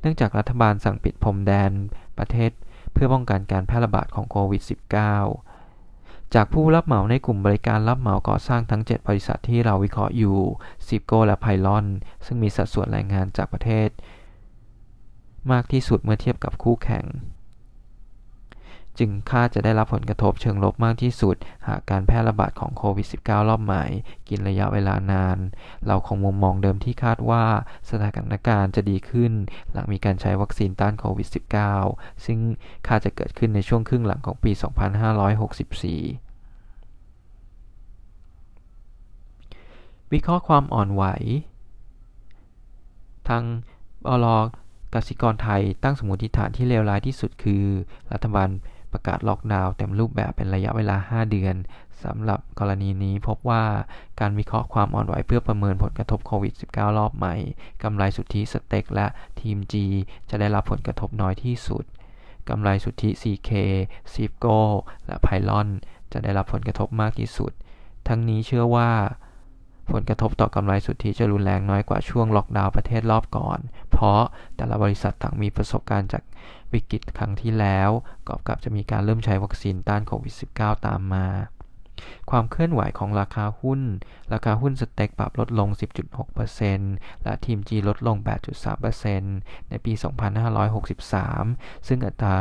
[0.00, 1.72] เนื่องจากรัฐบาลสั่งปิดพรมแดน
[2.18, 2.50] ประเทศ
[2.92, 10.38] เพื่อป้องกันการแพร่ระบาดของโควิด -19 จากผู้รับเหมาในกลุ่มบริการรับเหมาก่อสร้างทั้ง 7 บริษัทที่เราวิเคราะห์อยู่
[10.86, 11.86] ซิโกและไพลอน
[12.24, 13.88] ซึ่งมีสัดส่วนแรงงานจากประเทศ
[15.52, 17.06] มากที่สุดเมื่อเทียบกับคู่แข่ง
[18.98, 21.36] จึงคาดจะได้รับผลกระทบเชิงลบมากที่สุด
[21.68, 23.84] หากการแพร่ระบาดของโควิด -19 รอบใหม่
[24.28, 25.38] กินระยะเวลานาน
[25.86, 27.44] เราคงมุมมองเดิมที่คาดว่า
[27.90, 29.32] สถานการณ์จะดีขึ้น
[29.72, 31.28] หลังมีการใช้วัคซีนต้านโควิด
[31.74, 32.38] -19 ซึ่ง
[32.86, 34.62] คาดจะเกิดขึ้นในช่วงครึ่งหลังของปี 2564
[40.12, 41.04] วิเคราะห์ความอ่อนไหว
[43.28, 43.44] ทาง
[44.06, 44.26] บล
[44.94, 47.64] กสิกรไทยตั้งสมมติฐานที่เลวร้ายที่สุดคือ
[48.12, 48.48] รัฐบาล
[48.92, 51.54] ประกาศล็อกดาวน์เต็มรูปแบบเป็นระยะเวลา 5 เดือน
[52.04, 53.64] สำหรับกรณีนี้พบว่า
[54.20, 57.34] การวิเคราะห์ความอ่อนไหวเพื่อประเมินผลกระทบโควิด -19 รอบใหม่
[57.82, 59.06] กำไรสุทธิสเต็กและ
[59.40, 59.74] ทีม G
[60.30, 61.84] จะได้รับผลกระทบน้อยที่สุด
[62.48, 63.50] กำไรสุทธิ CK
[64.12, 64.46] ซิฟโก
[65.06, 65.68] และไพลอน
[66.12, 67.52] จะได้รับผลกระทบมากที่สุด
[68.08, 68.90] ทั้งนี้เชื่อว่า
[69.92, 73.58] ผลกระทบต่อกำไรสุทธิจะรุนแรงน้อยกว่าช่วงล็อกดาวน์ประเทศรอบก่อน
[73.90, 74.20] เพราะ
[74.56, 76.22] แต่ละบริษัทต่างมีประสบการณ์จาก
[76.72, 77.90] วิกฤตครั้งที่แล้ว
[78.28, 81.26] กอบกับจะมีการเริ่มใช้วัคซีนต้านโควิด -19 ตามมา
[82.30, 83.80] ความเคลื่อนไหวของราคาหุ้น
[84.32, 85.68] ราคาหุ้นสเต็กปรับลดลง
[86.46, 88.16] 10.6%และทีม G ลดลง
[88.92, 89.92] 8.3%ในปี
[90.90, 92.36] 2563 ซึ่งอัตรา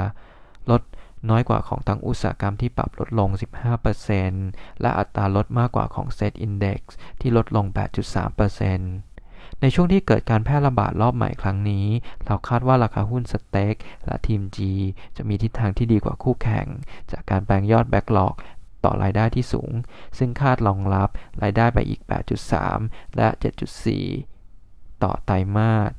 [0.72, 0.82] ลด
[1.30, 3.30] น้อยกว่าของทั้งอุตสาหกรรมที่ปรับลดลง
[4.06, 6.80] 15%และอัตราลดมากกว่าของ Set Index
[7.22, 7.66] ที่ลดลง
[8.44, 11.88] 8.3%ในช่วงที่เกิดการแพร่ระบาดรอบใหม่ครั้งนี้
[12.26, 14.58] เราคาดว่าราคาหุ้นสเต็กและทีม G
[15.18, 16.68] จะมีทิศทางที่ดีกว่าคู่แข่ง
[17.12, 18.36] จากการแปลงยอดแบ็กหลอก
[18.86, 19.72] ต่อรายได้ที่สูง
[20.18, 21.10] ซึ่งคาดรองรับ
[21.44, 22.02] รายได้ไปอีก
[22.60, 23.28] 8.3 และ
[24.16, 25.92] 7.4 ต่อไตรมาส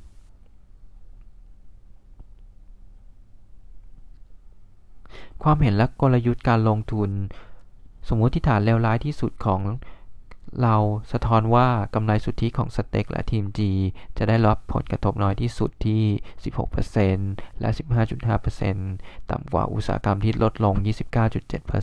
[5.42, 7.11] ความเห็นและกลยุทธ์การลงทุน
[8.09, 9.61] สมมติฐานเลวร้ายที่สุดของ
[10.62, 10.76] เรา
[11.12, 13.61] สะท้อนว่ากำไรสุทธิของสเต็กและทีม G
[14.18, 16.03] จะได้รับผลกระทบน้อยที่สุดที่
[16.83, 17.70] 16%และ
[18.70, 20.74] 15.5%ต่ำกว่าอุตสาหกรรมที่ลดลง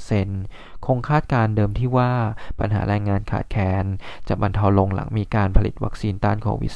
[0.10, 2.12] 29.7%คงคาดการเดิมที่ว่า
[2.60, 3.86] ปัญหาแรงงานขาดแคลน
[4.28, 6.74] จะบรรเทาลงหลังมีการผลิตวัคซีนต้านโควิด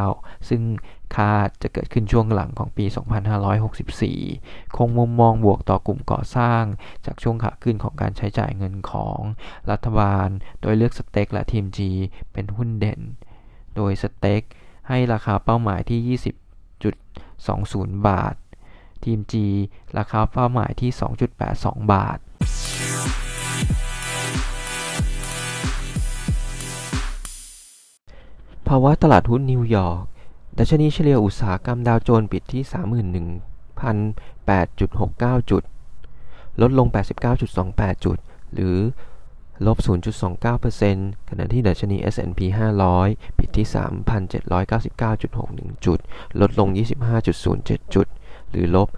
[0.00, 0.62] -19 ซึ่ง
[1.16, 2.84] คาดจะเกิดขึ้นช่วงหลังของปี
[4.20, 6.62] 2564 คงมุมมองบวกต่อกลุ่มก่อสร้าง
[7.06, 9.18] จากช่วงขาขึ้นของการใช้จ่ายเงินของ
[9.70, 10.28] รัฐบาล
[10.60, 11.78] โดยเลือกสเต็กและทีม G
[12.32, 13.00] เป็นหุ้นเด่น
[13.76, 14.42] โดยสเต็ก
[14.88, 16.18] ให้ราคาเป้าหมายที่
[16.84, 18.34] 20.20 บาท
[19.04, 19.34] ทีม G
[19.98, 20.90] ราคาเป้าหมายที่
[21.40, 22.18] 2.82 บาท
[28.68, 30.04] ภาวะตลาดหุ้นนิวยอร์ก
[30.58, 32.62] ดัชนีเฉลี่ยอุตสาหกรรมดาวโจนส์ปิดที่
[35.42, 35.62] 31,008.69 จุด
[36.60, 36.86] ลดลง
[37.46, 38.18] 89.28 จุด
[38.54, 38.76] หรือ
[39.66, 39.78] ลบ
[40.52, 42.40] 0.29%ขณะที่ดัชนี S&P
[42.88, 45.98] 500 ปิดที่ 3,799.61 จุด
[46.40, 46.68] ลดลง
[47.32, 48.06] 25.07 จุด
[48.50, 48.88] หรือลบ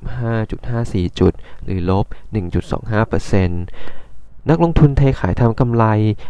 [0.00, 1.32] 165.54 จุด
[1.64, 2.06] หรือลบ
[3.22, 3.48] 1.25%
[4.50, 5.84] นักลงทุนเทขายทำกำไร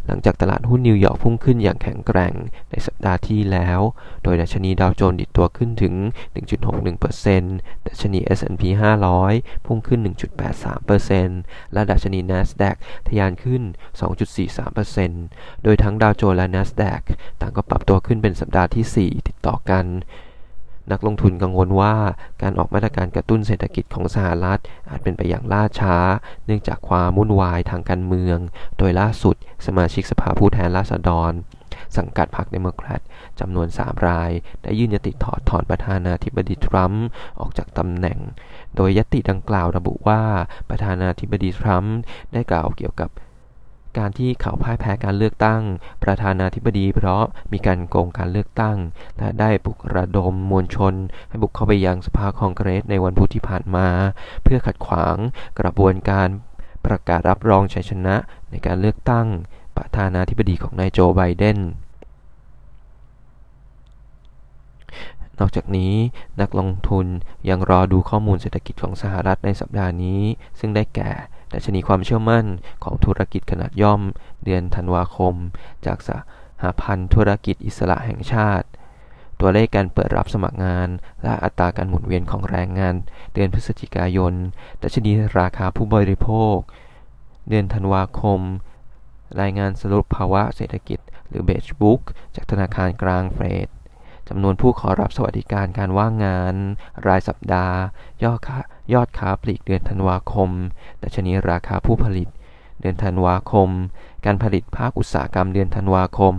[0.06, 2.34] หลังจากตลาดหุ้นนิวยอร์กพุ่งขึ้นอย่างแข็งแกร่ง
[2.70, 3.80] ในสัปดาห์ที่แล้ว
[4.22, 5.94] โดยดัชนีดาวโจนส์ดิดตัวขึ้นถึง
[6.74, 8.62] 1.61%ดัชนี S&P
[9.14, 10.00] 500 พุ่งขึ้น
[10.66, 12.76] 1.83%และดัชนี NASDAQ
[13.06, 13.62] ทะยานขึ้น
[14.82, 17.02] 2.43%โดยทั้งดาวโจนส์และ NASDAQ
[17.40, 19.86] ต่างก็ปรับตัวขึ้นเป็นสัปดาห์ที่ 4 ติดต่อกัน
[20.92, 21.94] นักลงทุนกังวลว่า
[22.42, 25.96] การออกมาตรการกระตุ้นเศรษฐกิจของสหรัฐ อาจเป็นไปอย่างล่าช้า
[26.46, 28.38] เนื่องจากความวุ่นวายทางการเมือง
[28.78, 31.32] โดยล่าสุด สมาชิกสภาผู้แทนราษฎร
[31.96, 33.00] สังกัดพรรคเดโมแครต
[33.40, 34.30] จำนวน 3 ราย
[34.62, 37.04] ได้ยื่นญัตติถอดถอนประธานาธิบดีทรัมป์
[37.40, 38.18] ออกจากตำแหน่ง
[38.76, 40.22] โดยญัตติดังกล่าวระบุว่า
[40.70, 41.96] ประธานาธิบดีทรัมป์
[42.32, 43.10] ได้กล่าวเกี่ยวกับ
[43.98, 45.62] การที่เขาพ่ายแพ้การเลือกตั้ง
[46.04, 48.76] ประธานาธิบดีเพราะมีการโกงการเลือกตั้ง
[49.18, 50.94] และได้ปลุกระดมมวลชน
[51.28, 53.88] ให้บุกเข้าไปยังสภาคองเกรสในวันพุธที่ผ่านมา
[54.42, 55.16] เพื่อขัดขวาง
[55.60, 56.28] กระบวนการ
[56.86, 58.14] ประกาศรับรองชัยชนะ
[58.50, 59.26] ในการเลือกตั้ง
[59.76, 61.58] ประธานาธิบดีของนายโจไบเดน
[65.38, 65.94] นอกจากนี้
[66.40, 67.06] นักลงทุน
[67.48, 70.22] ยังรอดูข้อมูลเศรษฐกิจของสหรัฐในสัปดาห์นี้
[70.60, 71.10] ซึ่งได้แก่
[71.54, 72.44] ดัชนีความเชื่อมั่น
[72.84, 74.00] ของธุรกิจขนาดย่อม
[74.44, 75.34] เดือนธันวาคม
[75.86, 76.10] จากส
[76.62, 78.66] หพันธ์ธุรกิจอิสระแห่งชาติ
[79.40, 80.88] ตัวเลขการเปิดรับสมัครงาน
[81.22, 82.94] และอัตราการหมุนเวียนของแรงงาน
[83.34, 84.34] เดือนพฤศจิกายน
[84.82, 86.56] ดัชนีราคาผู้บริโภค
[87.48, 88.40] เดือนธันวาคม
[89.40, 92.00] รายงานสรุปภาวะเศรษฐกิจ หรือเบจบุ๊ก
[92.34, 93.68] จากธนาคารกลางเฟด
[94.28, 96.54] จำนวนผู้ขอรับสวัสดิการการว่างงาน
[97.06, 97.78] รายสัปดาห์
[98.24, 98.58] ยอดค้า
[98.92, 100.50] ยอดค้าปลีกเดือนธันวาคม
[101.02, 102.28] ดัชนีราคาผู้ผลิต
[102.80, 103.68] เดือนธันวาคม
[104.24, 106.34] การผลิตภาคอุตสาหกรรมเดือนธันวาคม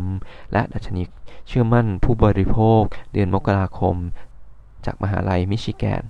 [0.54, 1.02] และดัชนี
[1.48, 2.82] เชื่อมั่นผู้บริโภค
[3.14, 3.96] เดือนมกราคม
[4.86, 6.04] จากมหาลัยมิชิแกน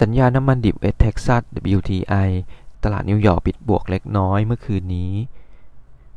[0.00, 1.42] สัญญาน้ำมันดิบเวสเท็กซัส
[1.76, 2.28] WTI
[2.84, 5.12] ตลาดนิวยอร์กปิดบวกเล็กน้อยเมื่อคืนนี้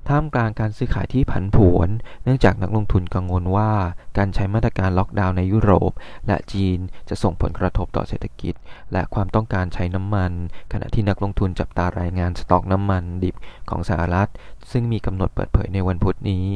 [0.10, 1.89] ท่ามกลางการซื้อขายที่ผันผวน
[2.24, 3.72] เนื่องจากนักลงทุนกังวลว่า
[4.18, 5.92] การใช้มาตรการล็อกดาวน์ในยุโรป
[6.28, 8.54] และจีนจะส่งผลกระทบต่อเศรษฐกิจ
[8.94, 10.32] และความต้องการใช้น้ำมัน
[10.72, 13.36] ขณะที่นักลงทุนจับตารายงานสต็อกน้ำมันดิบ
[13.70, 14.30] ของสหรัฐ
[14.72, 16.48] ซึ่งมีกำหนดเปิดเผยในวันพุธนี้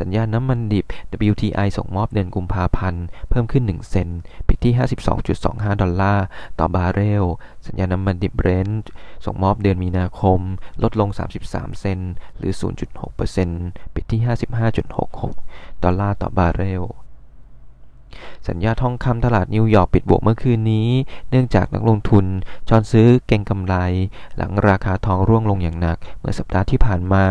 [0.00, 0.86] สัญญาน้ำมันดิบ
[1.30, 4.08] WTI ส่งมอบเดือนกุมภาพันธ์ เพิ่มขึ้น 1 เซนต์
[4.48, 4.74] ปิดที่
[5.26, 6.24] 52.25 ดอลลาร์
[6.58, 7.24] ต่อบาร์เรล
[7.66, 8.88] สัญญาน้ำมันดิบเบรนท์
[9.24, 10.40] ส่งมอบเดือนมีนาคม
[10.82, 11.08] ลดลง
[11.46, 12.00] 33 เซนต์
[12.38, 12.52] หรือ
[13.22, 14.20] 0.6%ปิดที่
[15.02, 16.84] 55.66 ดอลลาร์ต่อบาร์เรล
[18.48, 20.88] สัญญาทองคำตลาดนิวยอร์กปิดบวกเมื่อคืนนี้
[21.30, 22.26] เนื่องจากนักลงทุน
[22.68, 23.74] ช้อนซื้อเก็งกำไร
[24.36, 27.24] หลังราคาทองร่วงลงอย่างหนัก เมื่อสัปดาห์ที่ผ่านมา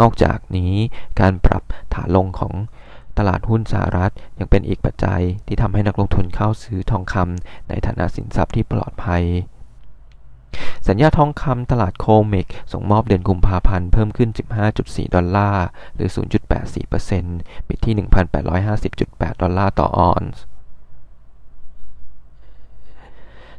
[0.00, 0.72] นอกจากนี้
[1.20, 1.62] การปรับ
[1.94, 2.54] ฐานลงของ
[3.18, 9.24] ตลาดหุ้นสหรัฐยังเป็นอีกปัจจัยที่ทำให้นักลงทุนเข้าซื้อทองคำในฐานะสินทรัพย์ที่ปลอดภัย
[10.88, 14.30] สัญญาทองคำตลาดโคเมกส่งมอบเดือนกุมภาพันธ์เพิ่มขึ้น
[14.72, 16.08] 15.4 ดอลลาร์ หรือ
[17.08, 17.94] 0.84%ปิดที่
[18.68, 20.42] 1,850.8 ดอลลาร์ต่อออนซ์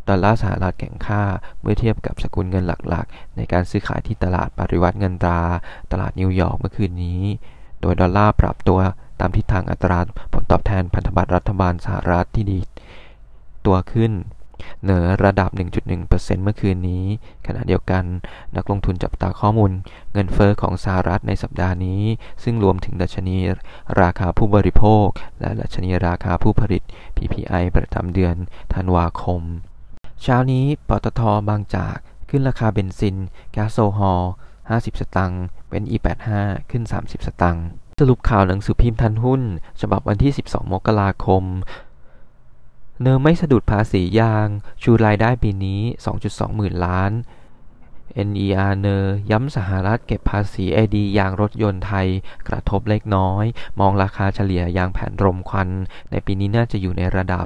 [0.08, 1.23] ดอลลาร์สหรัฐแข็งค่า
[1.62, 5.41] เมื่อเทียบกับสกุลเงินหลักๆ ในการซื้อขายที่ตลาดปริวรรตเงินตรา
[5.91, 7.21] ตลาดนิวยอร์กเมื่อคืนนี้
[7.81, 8.79] โดยดอลลาร์ปรับตัว
[9.19, 9.99] ตามทิศทางอัตรา
[10.34, 12.60] ผลตอบแทนพันธบัตรรัฐบาลสหรัฐที่ดีด
[13.65, 14.12] ตัวขึ้น
[14.84, 15.50] เหนือระดับ
[15.98, 17.06] 1.1%เมื่อคืนนี้
[17.48, 18.04] ขณะเดียวกัน
[18.56, 19.72] นักลงทุนจับตาข้อมูล
[20.13, 22.02] เงินเฟ้อของสหรัฐในสัปดาห์นี้
[22.44, 23.38] ซึ่งรวมถึงดัชนี
[24.02, 25.08] ราคาผู้บริโภค
[25.39, 26.82] และดัชนีราคาผู้ผลิต
[27.18, 28.36] PPI ประจำเดือน
[28.74, 29.41] ธันวาคม
[30.22, 31.98] เช้านี้ปตทบางจาก
[32.30, 33.15] ขึ้นราคาเบนซิน
[33.52, 34.24] แก๊สโซฮอล
[34.62, 36.28] 50 สตังค์ เว้น E85
[36.70, 37.65] ขึ้น 30 สตังค์
[38.02, 39.41] สรุปข่าวหนังสือพิมพ์ทันหุ้น
[39.82, 41.44] ฉบับวันที่ 12 มกราคม
[43.01, 44.47] เนอไม่สะดุดภาษียาง
[44.84, 45.81] ชูรายได้ปีนี้
[46.19, 47.12] 2.2 หมื่นล้าน
[48.28, 52.08] NER เนอย้ำสหรัฐเก็บภาษี AD ยางรถยนต์ไทย
[52.48, 53.46] กระทบเล็กน้อย
[53.80, 55.70] มองราคาเฉลี่ยยางแผ่นรมควัน
[56.12, 57.46] ในปีนี้น่าจะอยู่ในระดับ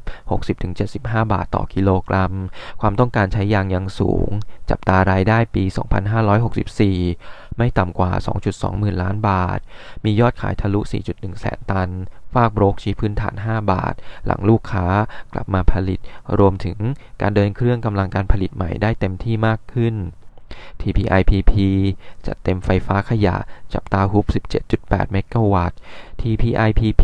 [0.62, 1.00] 60-75
[1.34, 2.34] บาทต่อกิโลกรัม
[2.82, 4.30] ความต้องการใช้ยางยังสูง
[4.69, 5.63] จับตารายได้ปี
[6.41, 8.12] 2564 ไม่ต่ำกว่า
[8.45, 9.60] 2.2 หมื่นล้านบาท
[10.06, 10.80] มียอดขายทะลุ
[11.12, 11.89] 4.1 แสนตัน
[12.34, 13.93] ฝากโบรกชี้พื้นฐาน 5 บาท
[14.26, 14.86] หลังลูกค้า
[15.34, 16.00] กลับมาผลิต
[16.39, 16.78] รวมถึง
[17.22, 19.95] การเดินเครื่องกำลังการผลิตใหม่ได้เต็มที่มากขึ้น
[20.82, 21.54] TPIPP
[22.26, 23.36] จัดเต็มไฟฟ้าขยะ
[23.74, 24.26] จับตาฮุบ
[24.69, 25.78] 17.8 เมกะวัตต์
[26.22, 27.04] TPIPP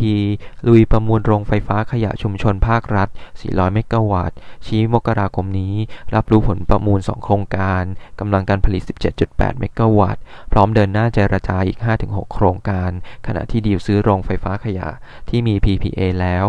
[0.68, 3.08] ลุยประมูลโรงไฟฟ้าขยะชุมชนภาครัฐ
[3.42, 5.76] 400 เมกะวัตต์ ชี้มกราคมนี้
[6.16, 7.84] รับรู้ผลประมูล 2 โครงการ
[8.20, 8.82] กำลังการผลิต
[9.22, 12.92] 17.8 เมกะวัตต์ พร้อมเดินหน้าเจรจาอีก 5-6 โครงการ
[13.28, 14.88] ขณะที่ดีลซื้อโรงไฟฟ้าขยะ
[15.30, 16.46] ที่มี PPA แล้ว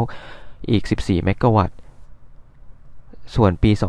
[0.71, 1.77] อีก 14 เมกะวัตต์
[3.35, 3.81] ส่วนปี 2564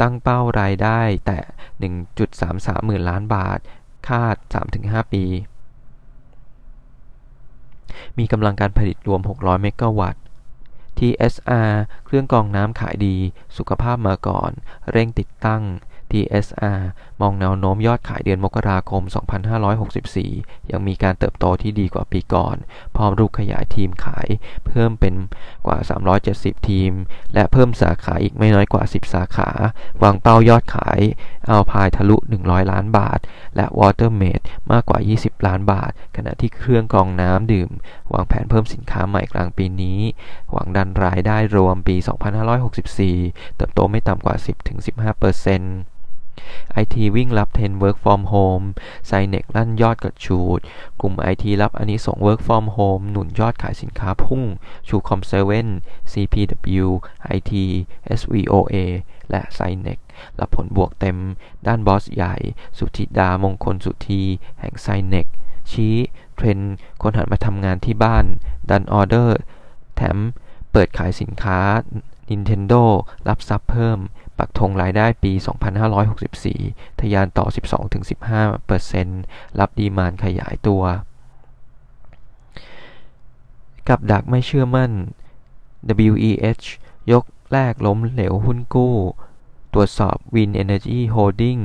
[0.00, 1.38] ตั้งเป้ารายได้แต่
[2.18, 3.58] 1.33 หมื่นล้านบาท
[4.08, 4.36] คาด
[4.74, 5.24] 3-5 ปี
[8.18, 10.22] มีกำลังการผลิตรวม 600 เมกะวัตต์
[10.98, 11.72] TSR
[12.04, 13.16] เครื่องกรองน้ำขายดี
[13.56, 14.50] สุขภาพมาก่อน
[14.90, 15.62] เร่งติดตั้ง
[16.12, 16.80] TSR
[17.20, 19.02] มองแนวโน้มยอดขายเดือนมกราคม
[19.86, 22.56] 2564 ยังมีการเติบโตที่ดีกว่าปีก่อน
[22.96, 24.28] พร้อมรูปขยายทีมขาย
[24.66, 25.14] เพิ่มเป็น
[25.66, 25.78] กว่า
[26.22, 26.92] 370 ทีม
[27.34, 29.50] และเพิ่มสาขาอีกไม่น้อยกว่า 10 สาขา
[30.02, 31.00] วางเป้ายอดขาย
[31.48, 33.18] เอาพายทะลุ 100 ล้านบาท
[33.56, 37.70] และ Watermate มากกว่า 20 ล้านบาท ขณะที่เครื่องกรองน้ำดื่ม
[38.12, 40.00] วางแผนเพิ่มสินค้าใหม่กลางปีนี้
[40.52, 41.96] หวังดันรายได้รวมปี
[42.76, 44.48] 2564 เติบโตไม่ต่ำกว่า 10-15%
[45.58, 45.97] IT วิ่งรั
[47.46, 48.66] บเทรน Work from Home
[49.06, 50.60] Synnex ลั่นยอดกระฉูด
[51.00, 54.42] กลุ่ม IT รับอานิสงส์ Work from Home หนุนยอดขายสินค้าพุ่ง
[54.88, 55.68] ชู COM7
[56.12, 56.86] CPW
[57.36, 57.52] IT
[58.18, 58.76] SVOA
[59.30, 59.98] และ Synnex
[60.38, 61.18] รับผลบวกเต็ม
[61.66, 62.36] ด้านบอสใหญ่
[62.78, 64.22] สุธิดามงคลสุธี
[64.60, 65.26] แห่ง Synnex
[65.70, 65.96] ชี้
[66.34, 66.58] เทรนด์
[67.02, 68.24] คนหันมาทำงานที่บ้าน
[68.70, 69.38] ดันออเดอร์
[69.96, 70.16] แถม
[70.72, 71.60] เปิดขายสินค้า
[72.30, 72.82] Nintendo
[73.28, 73.98] รับทรัพย์เพิ่ม
[74.38, 75.32] ปักธงรายได้ปี
[76.16, 77.46] 2564 ทะยานต่อ
[78.72, 80.82] 12-15%รับดีมานขยายตัว
[83.88, 84.90] กับดักไม่เชื่อมั่น
[86.10, 86.66] WEH
[87.12, 88.94] ยกแรกล้มเหลวหุ้นกู้
[89.72, 91.62] ตรวจสอบ Win Energy Holding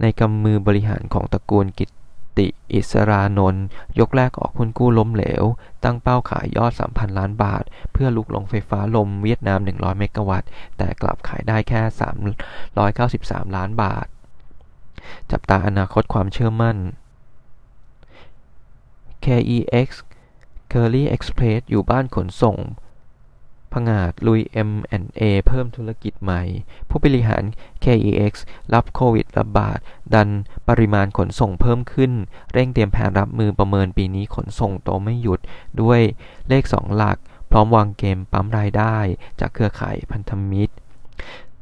[0.00, 1.90] ในกำมือบริหารของตระกูลกิจ
[2.38, 3.64] ติอิสรานนท์
[3.98, 5.44] ยกแรกออกหุ้นกู้ล้มเหลว
[5.84, 11.82] ตั้งเป้าขายยอด 3,000 ล้านบาท เพื่อลุกลงไฟฟ้าลมเวียดนาม 100 เมกะวัตต์ แต่กลับขายได้แค่
[12.68, 14.06] 393 ล้านบาท
[15.30, 16.76] จับตาอนาคตความเชื่อมั่น
[19.24, 19.88] KEX
[20.72, 22.58] Curly Express อยู่บ้านขนส่ง
[23.72, 26.42] ผงาดลุย M&A เพิ่มธุรกิจใหม่
[26.88, 27.44] ผู้บริหาร
[27.84, 28.32] KEX
[28.74, 29.78] รับโควิดระบาด
[30.14, 30.28] ดัน
[30.68, 32.12] ปริมาณขนส่งเพิ่มขึ้น
[32.52, 35.40] เร่งเตรียมแผนรับมือประเมินปีนี้ขนส่งโตไม่หยุด
[35.80, 36.00] ด้วย
[36.48, 37.18] เลข 2 หลัก
[37.50, 38.96] พร้อมวางเกมปั๊มรายได้
[39.40, 40.74] จากเครือข่ายพันธมิตร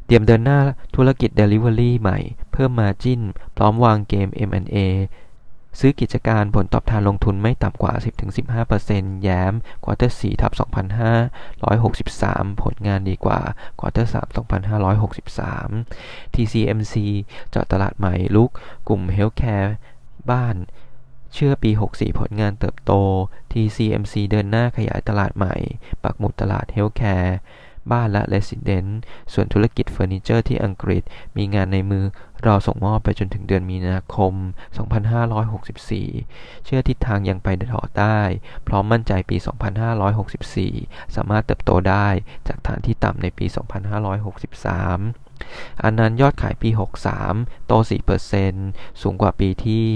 [0.06, 0.60] เตรียมเดินหน้า
[0.96, 2.18] ธุรกิจ Delivery ใหม่
[2.52, 3.20] เพิ่ม margin
[3.56, 4.76] พร้อมวางเกม M&A
[5.78, 7.94] ซื้อกิจการผลตอบแทนลงทุนไม่ต่ำกว่า
[8.58, 9.52] 10-15%แย้ม
[9.84, 10.52] quarter 4ทับ
[11.76, 13.40] 2563 ผลงานดีกว่า
[13.78, 14.36] quarter 3
[15.60, 16.94] 2563 TCMC
[17.50, 18.50] เจาะตลาดใหม่ลุก
[18.88, 19.74] กลุ่ม healthcare
[20.30, 20.56] บ้าน
[21.34, 22.92] เชื่อปี 64 ผลงานเติบโต
[23.52, 25.56] TCMC เดินหน้าขยายตลาดใหม่
[26.02, 27.36] ปักหมุดตลาด healthcare
[27.92, 29.00] บ้านและ residence
[29.32, 31.02] ส่วนธุรกิจเฟอร์นิเจอร์ที่อังกฤษ
[31.36, 32.04] มีงานในมือ
[32.46, 34.34] รอส่งมอบไปจนถึงเดือนมีนาคม
[35.08, 38.20] 2564 เชื่อทิศทางยังไปต่อได้
[38.66, 39.36] พร้อมมั่นใจปี
[40.66, 42.08] 2564 สามารถเติบโตได้
[42.48, 43.46] จากฐานที่ต่ำในปี
[44.28, 46.70] 2563อันนั้นยอดขายปี
[47.18, 47.72] 63 โต
[48.36, 49.86] 4%สูงกว่าปีที่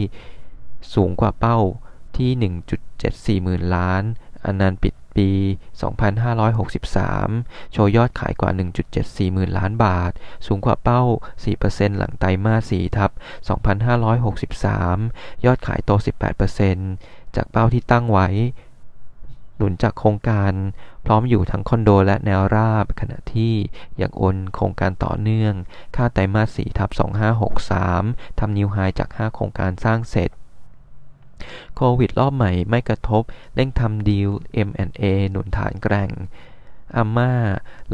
[0.94, 1.58] สูงกว่าเป้า
[2.16, 2.30] ที่
[3.40, 4.02] 1.74หมื่นล้าน
[4.44, 5.30] อันนั้นปิด ปี
[6.12, 8.50] 2563 โชว์ยอดขายกว่า
[8.92, 10.12] 1.74 หมื่นล้านบาท
[10.46, 11.02] สูงกว่าเป้า
[11.50, 13.10] 4%หลังไตรมาส4ทับ
[14.46, 15.90] 2563 ยอดขายโต
[16.64, 18.28] 18%จากเป้าที่ตั้งไว้
[19.56, 20.52] หนุนจากโครงการ
[21.06, 23.54] พร้อมอยู่ทั้งคอนโดและแนวราบ ขณะที่
[24.00, 25.54] ยังโอนโครงการต่อเนื่อง
[25.96, 26.90] ค่าไตรมาส4ทับ
[27.64, 30.30] 2563 ทำนิวไฮจาก 5 โครงการสร้างเสร็จ
[31.76, 33.22] โควิดรอบใหม่ไม่กระทบ
[33.54, 34.30] เร่งทำดีล
[34.68, 36.10] M&A หนุนฐานแกร่ง
[36.96, 37.34] อาม่า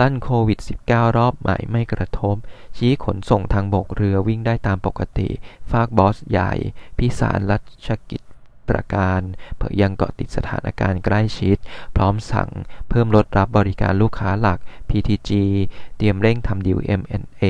[0.00, 2.37] ลั่นโควิด -19 รอบใหม่ไม่กระทบ
[2.76, 5.29] ชี้ขนส่งทางบกเรือวิ่งได้ตามปกติ
[5.70, 6.53] ฟากบอสใหญ่
[6.98, 8.22] พิสารรัชกิจ
[8.70, 9.20] ประการ
[9.59, 11.56] เผยยังเกาะติดสถานการณ์ใกล้ชิด
[11.96, 12.50] พร้อมสั่ง
[12.88, 15.30] เพิ่มรถรับบริการลูกค้าหลัก PTG
[15.96, 17.44] เตรียมเร่งทำดีล M&A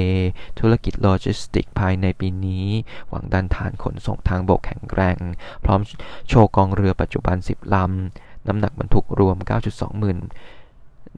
[0.58, 2.66] ธุรกิจโลจิสติกส์ภายในปีนี้
[3.08, 5.18] หวังดันฐานขนส่งทางบกแข็งแกร่ง
[5.64, 5.80] พร้อม
[6.28, 9.36] โชว์กองเรือปัจจุบัน 10 ลำ น้ำหนักบรรทุกรวม
[9.68, 10.18] 9.2 หมื่น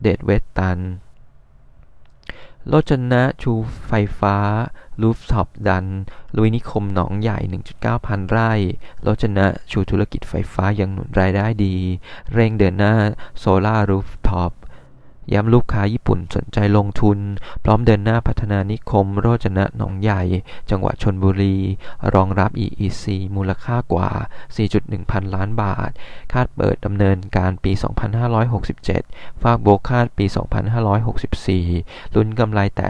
[0.01, 0.79] deadweight ton
[2.69, 3.53] โลจนะชู
[3.87, 4.37] ไฟฟ้า
[5.01, 5.87] rooftop ดัน
[6.37, 7.39] ลุยนิคมหนองใหญ่
[7.73, 8.53] 1.9 พันไร่
[9.03, 11.77] โลจนะชูธุรกิจไฟฟ้ายังหนุนรายได้ดี
[12.33, 12.95] เร่งเดินหน้า
[13.39, 14.53] โซลารูฟท็อป
[15.33, 17.19] ย้ำลูกค้าญี่ปุ่นสนใจลงทุน
[17.65, 20.23] พร้อมเดินหน้าพัฒนานิคม โรจนะหนองใหญ่
[20.71, 21.57] จังหวัดชนบุรี
[22.15, 23.05] รองรับ EEC
[23.37, 24.11] มูลค่ากว่า
[24.61, 25.91] 4.1 พันล้านบาท
[26.33, 27.73] คาดเปิดดำเนินการปี
[28.57, 30.27] 2567 ฝากโบกคาดปี
[31.01, 32.87] 2564 ลุ้นกำไรแต่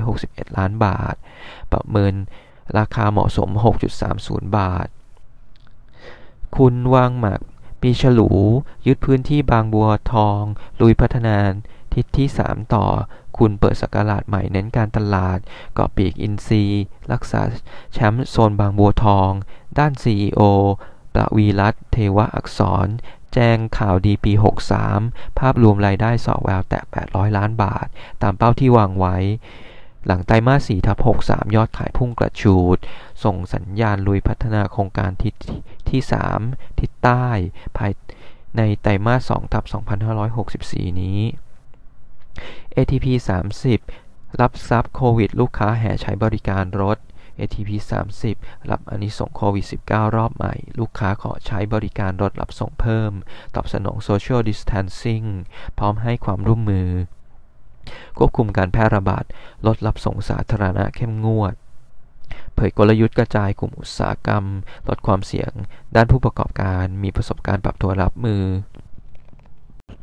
[0.00, 1.14] 661 ล้านบาท
[1.72, 2.14] ประเมิน
[2.78, 3.48] ราคาเหมาะสม
[4.02, 4.88] 6.30 บาท
[6.56, 7.40] คุณวางหมาก
[7.82, 8.30] ปีฉลู
[8.86, 10.42] ยึดพื้นที่บางบัวทอง
[10.80, 11.38] ลุยพัฒนา
[11.94, 12.86] ทิศที่ 3 ต่อ
[13.38, 15.38] คุณเปิดสกราดใหม่เน้นการตลาด
[15.74, 16.64] เกาะปีกอินซี
[17.12, 17.40] รักษา
[17.92, 19.30] แชมป์โซนบางบัวทอง
[19.78, 20.40] ด้าน CEO
[21.14, 22.88] ประวีรัตเทวะอักษร
[23.34, 24.32] แจ้งข่าวดีปี
[24.86, 27.86] 63 ภาพรวมรายได้สอแววแตะ 800 ล้านบาท
[28.22, 29.16] ตามเป้าที่วางไว้
[30.06, 32.78] หลังไตรมาส4ทับ63 ยอดขายพุ่งกระชูด
[33.24, 35.34] ส่งสัญญาณลุยพัฒนาโครงการทิศ
[35.90, 36.00] ที่
[36.40, 37.26] 3 ทิศใต้
[37.78, 37.92] ภาย
[38.56, 39.64] ในไตรมาส2ทับ
[40.32, 41.20] 2564 นี้
[42.76, 43.06] ATP
[43.76, 46.98] 30 รับรัพย์โควิด ลูกค้าแห่ใช้บริการรถ
[47.38, 47.70] ATP
[48.20, 53.12] 30 รับอนิสงโควิด -19 รอบใหม่ ลูกค้าขอใช้บริการรถรับส่งเพิ่ม
[53.54, 55.28] ตอบสนอง Social Distancing
[55.78, 56.88] พร้อมให้ความร่วมมือ
[58.18, 59.24] ควบคุมการแพร่ระบาด
[59.66, 61.54] ลดรับส่งสาธารณะเข้มงวด
[62.54, 64.44] เผยกลยุทธ์กระจายกลุ่มอุตสาหกรรม
[64.88, 65.52] ลดความเสี่ยง
[65.94, 68.44] ด้านผู้ประกอบการมีประสบการณ์ปรับตัวรับมือ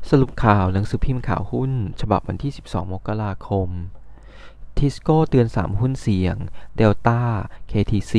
[0.09, 3.69] สรุปข่าวหนังสือพิมพ์ข่าวหุ้น ฉบับวันที่ 12 มกราคม
[4.77, 6.35] ทิสโก้เตือน 3 หุ้นเสี่ยง
[6.77, 7.21] เดลต้า
[7.71, 8.13] KTC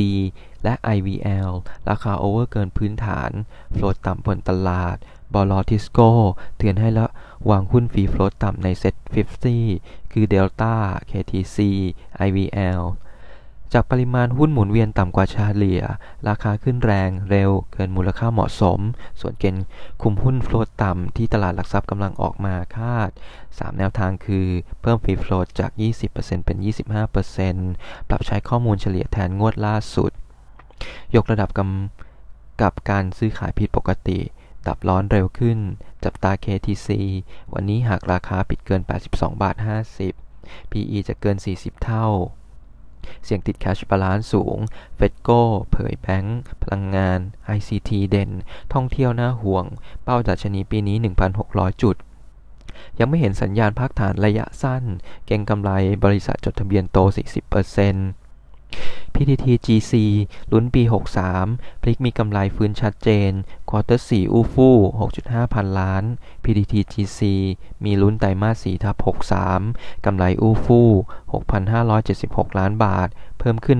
[0.63, 1.51] และ IVL
[1.89, 3.31] ราคา over เกินพื้นฐาน
[3.73, 4.97] float ต่ำบนตลาด
[5.33, 6.11] บล.ทิสโก้
[6.57, 7.07] เตือนให้ระ
[7.49, 10.73] วังหุ้น free float ต่ำใน SET50 คือเดลต้า
[11.09, 11.57] KTC
[12.27, 12.81] IVL
[13.73, 15.83] จากปริมาณหุ้นหมุนเวียนต่ำกว่าเฉลี่ย
[16.27, 18.79] ราคาขึ้นแรงเร็วเกินมูลค่าเหมาะสม
[19.19, 19.65] ส่วนเกณฑ์
[20.01, 23.09] คุมหุ้น float ต่ำที่ตลาดหลักทรัพย์กำลังออกมาคาด
[23.45, 24.47] 3 แนวทางคือ
[24.81, 25.71] เพิ่ม free float จาก
[26.09, 26.57] 20%เป็น
[27.33, 30.11] 25%ปรับใช้ข้อมูลเฉลี่ยแทนงวดล่าสุด
[31.15, 34.19] ยกระดับกำกับการซื้อขายผิดปกติ
[34.67, 35.59] ดับร้อนเร็วขึ้น
[36.03, 36.87] จับตา KTC
[37.53, 39.55] วันนี้หากราคาปิดเกิน 82 บาท
[40.13, 42.07] 50 PE จะเกิน 40 เท่า
[43.23, 44.57] เสี่ยงติดแคชบาลานสูง
[44.95, 47.19] เฟดโก้ เผยแบงก์ พลังงาน
[47.57, 48.31] ICT เด่น
[48.73, 49.65] ท่องเที่ยวน่าห่วง
[50.03, 50.97] เป้าดัชนีปีนี้
[51.39, 51.95] 1,600 จุด
[52.99, 54.83] ยังไม่เห็นสัญญาณพักฐานระยะสั้น
[55.25, 55.71] เก่งกำไร
[56.03, 56.97] บริษัทจดทะเบียนโต
[57.65, 58.18] 40%
[59.13, 59.93] PTT GC
[60.51, 60.83] ลุ้นปี
[61.33, 63.31] 63 พลิกมีกำไรฟื้นชัดเจน
[63.69, 64.75] ควอเตอร์4อู้ฟู่
[65.15, 66.03] 6.5 พันล้าน
[66.43, 67.19] PTT GC
[67.83, 68.95] มีลุ้นไตรมาส4ทับ
[69.51, 70.89] 63 กำไรอู้ฟู่
[71.93, 73.79] 6,576 ล้านบาท เพิ่มขึ้น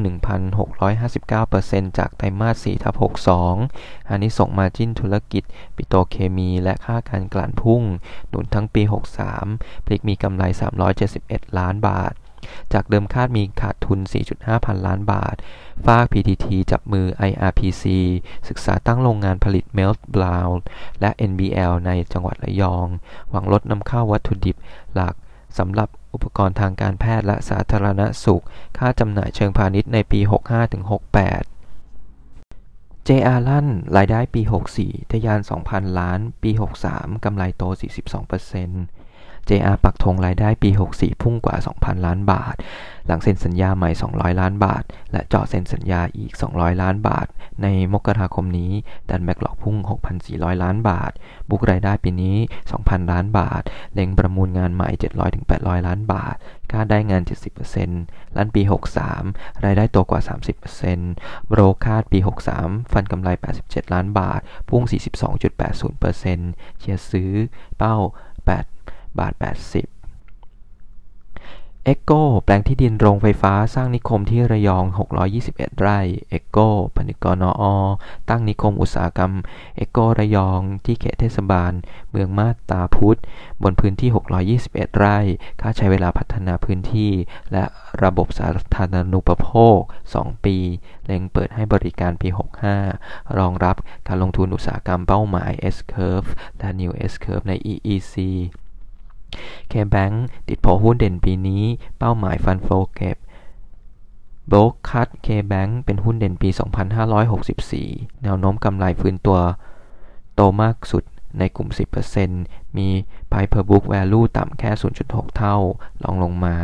[0.78, 2.96] 1,659%จากไตรมาส4ทับ
[3.52, 5.44] 62 อันนี้ส่งมาจิ้นธุรกิจ
[5.76, 7.84] ปิโตเคมีและค่าการกลั่นพุ่ง
[8.30, 8.82] หนุนทั้งปี
[9.36, 10.44] 63 พลิกมีกำไร
[11.02, 12.14] 371 ล้านบาท
[12.74, 14.00] จากเดิมคาดมีขาดทุน
[14.34, 15.36] 4.5 พันล้านบาท
[15.86, 17.84] ฝาก PTT จับมือ IRPC
[18.50, 20.58] ศึกษาตั้งโรงงานผลิต Melt Brown
[21.02, 22.88] และ NBL ในจังหวัดระยอง
[23.30, 24.58] หวังลดนำเข้าวัตถุดิบ
[24.94, 25.16] หลัก
[25.58, 28.44] สำหรับอุปกรณ์ทางการแพทย์และสาธารณสุข
[28.78, 30.20] ค่าจำหน่ายเชิงพาณิชย์ในปี
[31.04, 31.46] 65-68
[33.08, 34.42] JR ลั่นรายได้ปี
[34.78, 36.52] 64 ทะยาน 2,000 ล้าน ปี
[36.88, 37.64] 63 กำไรโต
[38.20, 38.99] 42%
[39.48, 42.56] JR ปักธงรายได้ปี 64 พุ่งกว่า 2,000 ล้านบาท
[43.08, 47.28] หลังเซ็นสัญญาใหม่ 200 ล้านบาท และเจาะเซ็นสัญญาอีก 200 ล้านบาท
[47.62, 48.72] ในมกราคมนี้
[49.10, 49.76] ดันแบกหลอกพุ่ง
[50.20, 51.12] 6,400 ล้านบาท
[51.50, 52.38] บุกรายได้ปีนี้
[52.74, 53.62] 2,000 ล้านบาท
[53.94, 54.90] เล็งประมูลงานใหม่
[55.40, 56.36] 700-800 ล้านบาท
[56.72, 57.22] คาดได้งาน
[57.80, 58.62] 70%ลั่นปี
[59.12, 60.22] 63 รายได้โตกว่า
[60.86, 62.20] 30%โบรกคาดปี
[62.56, 63.30] 63 ฟันกำไร
[63.62, 64.84] 87 ล้านบาท พุ่ง
[65.42, 67.32] 42.80%เชียร์ซื้อ
[67.78, 67.98] เป้า
[68.44, 68.79] 8
[69.20, 69.42] บาท 80
[71.86, 72.12] เอ็กโก
[72.44, 74.84] แปลงที่ดินโรงไฟฟ้าสร้างนิคมที่ระยอง
[75.32, 76.58] 621 ไร่เอ็กโก
[76.96, 77.64] ผนึก กนอ.
[78.30, 79.32] ตั้งนิคมอุตสาหกรรม
[79.78, 81.72] เอ็กโกระยองที่เขตเทศบาล
[82.10, 83.20] เมืองมาบตาพุด
[83.64, 84.10] บนพื้นที่
[84.58, 85.18] 621 ไร่
[85.62, 87.12] คาดใช้เวลาพัฒนาพื้นที่
[87.52, 87.64] และ
[88.04, 89.80] ระบบสาธารณูปโภค
[90.14, 90.58] 2 ปี
[91.06, 92.30] เล็งเปิดให้บริการปี
[92.84, 93.76] 65 รองรับ
[94.08, 98.16] การลงทุนอุตสาหกรรมเป้าหมาย S-Curve และ New S-Curve ใน EEC
[99.70, 101.64] เคแบงก์ติดโผหุ้นเด่นปีนี้
[102.00, 103.18] เป้าหมาย fund flow เก็บ
[104.48, 106.50] โบรกคัดเคแบงก์เป็นหุ้นเด่นปี
[107.36, 109.40] 2564 แนวโน้มกำไรฟื้นตัว
[110.36, 111.04] โตมากสุด
[111.40, 111.70] ในกลุ่ม
[112.24, 112.88] 10%มี
[113.32, 114.72] Price per book value ต่ำแค่
[115.04, 115.58] 0.6 เท่า
[116.04, 116.56] รองลงมา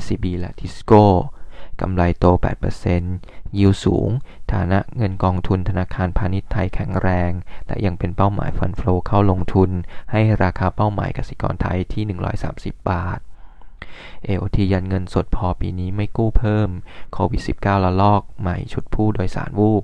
[0.00, 1.04] SCB และ Tisco
[1.80, 2.26] กำไรโต
[2.92, 4.08] 8%ยิวสูง
[4.52, 7.30] ฐานะเงินกองทุนธนาคารพาณิชย์ไทยแข็งแรง
[7.66, 9.70] และยังเป็นเป้าหมายฟันโฟลเข้าลงทุน
[10.12, 12.04] ให้ราคาเป้าหมายกสิกรไทยที่
[12.46, 13.20] 130 บาท
[14.26, 16.68] AOT ยันเงินสดพอปีนี้ไม่กู้เพิ่ม
[17.12, 19.82] โควิด 19 ละลอกใหม่ชุดผู้โดยสารวูบ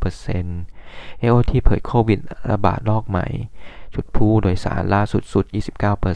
[0.00, 2.20] 29% AOT เผยโควิด
[2.50, 3.26] ระบาดรอกใหม่
[3.94, 5.44] ชุดผู้โดยสารล่าสุดสุด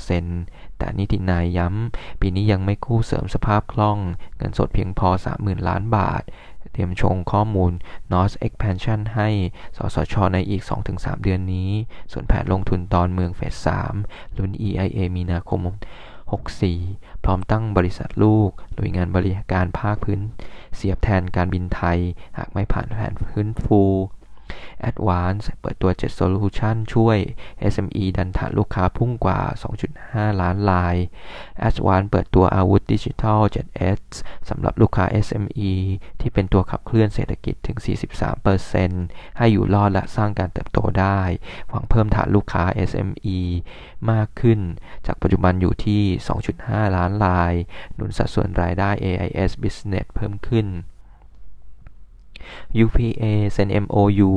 [0.04, 3.98] 29% แต่นิตินายย้ำ ปีนี้ยังไม่กู้เสริมสภาพคล่อง
[4.36, 5.08] เงินสดเพียงพอ
[5.38, 6.22] 30,000 ล้านบาท
[6.72, 7.72] เตรียมชงข้อมูล
[8.12, 9.28] North Expansion ให้
[9.76, 10.62] สสช ในอีก
[10.92, 11.70] 2-3 เดือนนี้
[12.12, 13.54] ส่วนแผนลงทุนตอนเมืองเฟส
[13.98, 15.60] 3 ลุ้น EIA มีนาคม
[16.62, 20.20] 64 พร้อมตั้งบริษัทลูกโดยงานบริการภาคพื้น
[20.74, 21.98] เสียบแทนการบินไทย
[22.38, 23.82] หากไม่ผ่านแผนพื้นฟู
[24.90, 27.18] Advance เปิดตัว 7 Solution ช่วย
[27.72, 29.40] SME ดันฐานลูกค้าพุ่งกว่า
[29.90, 30.96] 2.5 ล้านราย
[31.68, 34.02] Advance เปิดตัวอาวุธดิจิทัล 7S
[34.48, 35.72] สำหรับลูกค้า SME
[36.20, 37.78] ที่เป็นตัวขับเคลื่อนเศรษฐกิจถึง
[38.58, 41.20] 43%ให้อยู่รอดและสร้างการเติบโตได้
[41.68, 43.38] หวังเพิ่มฐานลูกค้า SME
[44.10, 44.60] มากขึ้น
[45.06, 46.02] จากปัจจุบันอยู่ที่
[46.50, 47.52] 2.5 ล้านราย
[47.94, 50.68] หนุนสัดส่วนรายได้ AIS Business เพิ่มขึ้น
[52.84, 54.32] UPA เซ็น MOU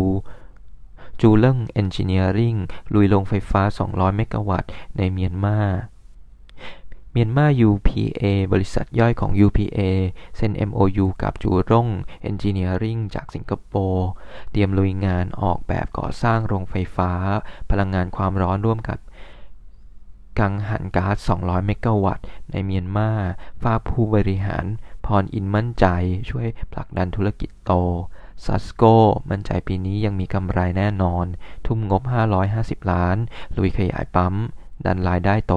[1.21, 2.55] จูเล่งเอนจิเนียริง
[2.93, 5.59] ลุยลงไฟฟ้า 200 เมกะวัตต์ในเมียนมา
[7.11, 9.79] เมียนมา UPA บริษัทย่อยของ UPA
[10.37, 11.87] เซ็น MOU กับจูร่ง
[12.21, 14.09] เอนจิเนียริงจากสิงคโปร์
[14.51, 17.11] เตรียมลุยงานออกแบบก่อสร้างโรงไฟฟ้า
[17.69, 18.99] พลังงานความร้อนร่วมกับ
[20.39, 23.09] กังหันก๊าซ 200 เมกะวัตต์ ในเมียนมา
[23.63, 24.65] ฝากผู้บริหาร
[25.05, 25.85] พรอินมั่นใจ
[26.29, 27.71] ช่วยผลักดันธุรกิจโต
[28.45, 28.83] ซัสโก
[29.29, 31.25] มั่นใจปีนี้ยังมีกำไรแน่นอน
[31.65, 32.03] ทุ่มงบ
[32.47, 33.17] 550 ล้าน
[33.57, 34.35] ลุยขยายปั๊ม
[34.85, 35.53] ดันรายได้โต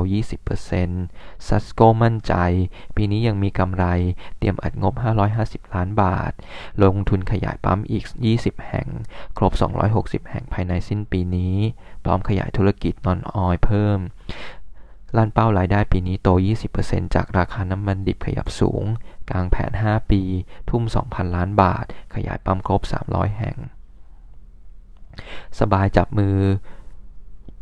[0.71, 2.35] 20%ซัสโกมั่นใจ
[2.97, 3.85] ปีนี้ยังมีกำไร
[4.39, 4.95] เตรียมอัดงบ
[5.35, 6.33] 550 ล้านบาท
[6.83, 8.89] ลงทุนขยายปั๊มอีก 20 แห่ง
[9.37, 9.53] ครบ
[9.93, 11.57] 260 แห่งภายในสิ้นปีนี้
[12.05, 13.99] พร้อมขยายธุรกิจนอนออยเพิ่ม
[15.17, 16.29] ลั่นเป้ารายได้ปีนี้โต
[16.73, 18.85] 20%จากราคาน้ำมันดิบขยับสูง
[19.31, 20.23] กลางแผน 5 ปี
[20.71, 21.85] ทุ่ม 2,000 ล้านบาท
[22.15, 23.57] ขยายปั๊มครบ 300 แห่ง
[25.61, 26.37] สบายจับมือ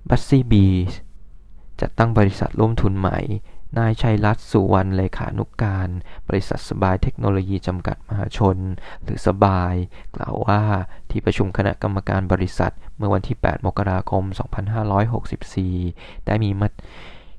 [0.09, 0.67] บัสซี่บี
[1.81, 3.19] จัดตั้งบริษัทร่วมทุนใหม่
[3.79, 5.89] นายชัยรัตน์สุวรรณเลขานุกการ
[6.29, 8.57] บริษัทสบายเทคโนโลยีจำกัดมหาชน
[9.03, 9.75] หรือสบาย
[10.17, 10.61] กล่าวว่า
[11.11, 14.25] ที่ประชุมคณะกรรมการบริษัทเมื่อวันที่ 8 มกราคม
[15.67, 16.65] 2564 ได้มีม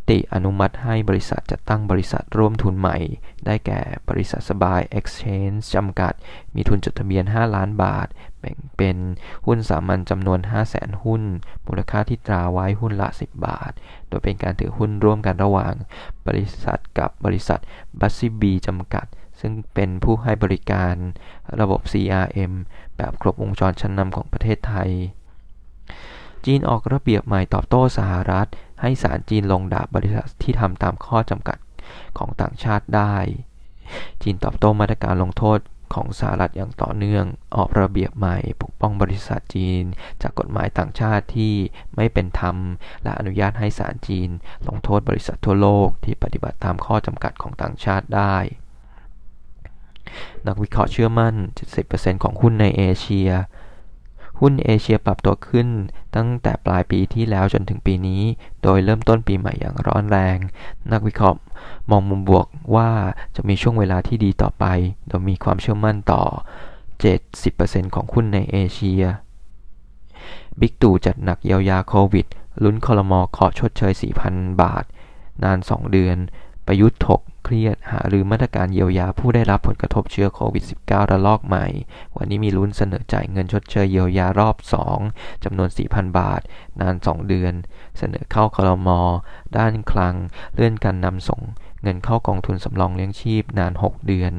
[0.10, 2.98] ติอนุมัติให้บริษัทจัดตั้งบริษัทร่วมทุนใหม่
[3.46, 6.14] ได้แก่บริษัทสบาย Exchange จำกัด
[6.56, 8.08] มีทุนจดทะเบียน 5 ล้านบาท
[8.40, 8.98] แบ่งเป็น
[9.46, 11.24] หุ้นสามัญจำนวน 5 0 0แสนหุ้น
[11.68, 13.72] มูลค่าที่ตราไว้หุ้นละ 10 บาท
[14.08, 15.74] โดยเป็นการถือหุ้นร่วมกันระหว่าง
[16.28, 17.60] บริษัทกับบริษัท
[18.00, 19.06] บัสซีบีจำกัด
[19.40, 20.96] ซึ่งเป็นผู้ให้บริการ
[21.60, 22.54] ระบบ CRM
[22.98, 24.90] แบบครบวงจรชั้นนำของประเทศไทย
[26.46, 28.48] จีนออกระเบียบใหม่ตอบโต้สหรัฐ
[28.82, 31.58] ให้ศาลจีนลงดาบบริษัทที่ทำตามข้อจำกัด
[32.18, 33.16] ของต่างชาติได้
[34.22, 35.60] จีนตอบโต้มาตรการลงโทษ
[35.96, 37.26] ของสหรัฐอย่างต่อเนื่อง
[37.56, 39.84] ออกระเบียบใหม่ปกป้องบริษัทจีน
[40.22, 41.54] จากกฎหมายต่างชาติที่
[41.96, 42.56] ไม่เป็นธรรม
[43.04, 44.30] และอนุญาตให้ศาลจีน
[44.68, 48.38] ลงโทษบริษัททั่วโลกที่ปฏิบัติตามข้อจำกัดของต่างชาติได้
[50.48, 51.36] นักวิเคราะห์เชื่อมั่น
[51.80, 53.30] 70%ของหุ้นในเอเชีย
[54.40, 55.68] หุ้นเอเชียปรับตัวขึ้น
[56.16, 58.22] ตั้งแต่ปลายปีที่แล้วจนถึงปีนี้
[58.64, 60.38] โดยเริ่มต้นปีใหม่อย่างร้อนแรง
[60.92, 61.40] นักวิเคราะห์
[61.90, 62.90] มองมุมบวกว่า
[63.36, 64.66] จะมีช่วงเวลาที่ดีต่อไป
[65.08, 66.24] โดยมีความเชื่อมั่นต่อ
[67.04, 69.04] 70%ของหุ้นในเอเชีย
[70.60, 72.26] บิ๊กตู่จัดหนักเยียวยาโควิด
[72.64, 73.94] ลุ้นคอรมอขอชดเชย
[74.28, 74.84] 4,000 บาท
[75.44, 76.18] นาน 2 เดือน
[76.66, 81.68] ประยุทธ์ถก เครียด หาหรือมาตรการเยียวยาผู้ได้รับผลกระทบเชื้อโควิด -19 ระลอกใหม่
[82.18, 84.56] วันนี้มีลุ้นเสนอจ่ายเงินชดเชยเยียวยารอบ
[85.00, 86.42] 2 จำนวน 4,000 บาท
[86.80, 87.54] นาน 2 เดือน
[87.98, 88.90] เสนอเข้าคลม
[89.58, 90.16] ด้านคลัง
[90.54, 91.42] เลื่อนการนำส่ง
[91.84, 94.34] เงินเข้ากองทุนสำรองเลี้ยงชีพนาน 6 เดือน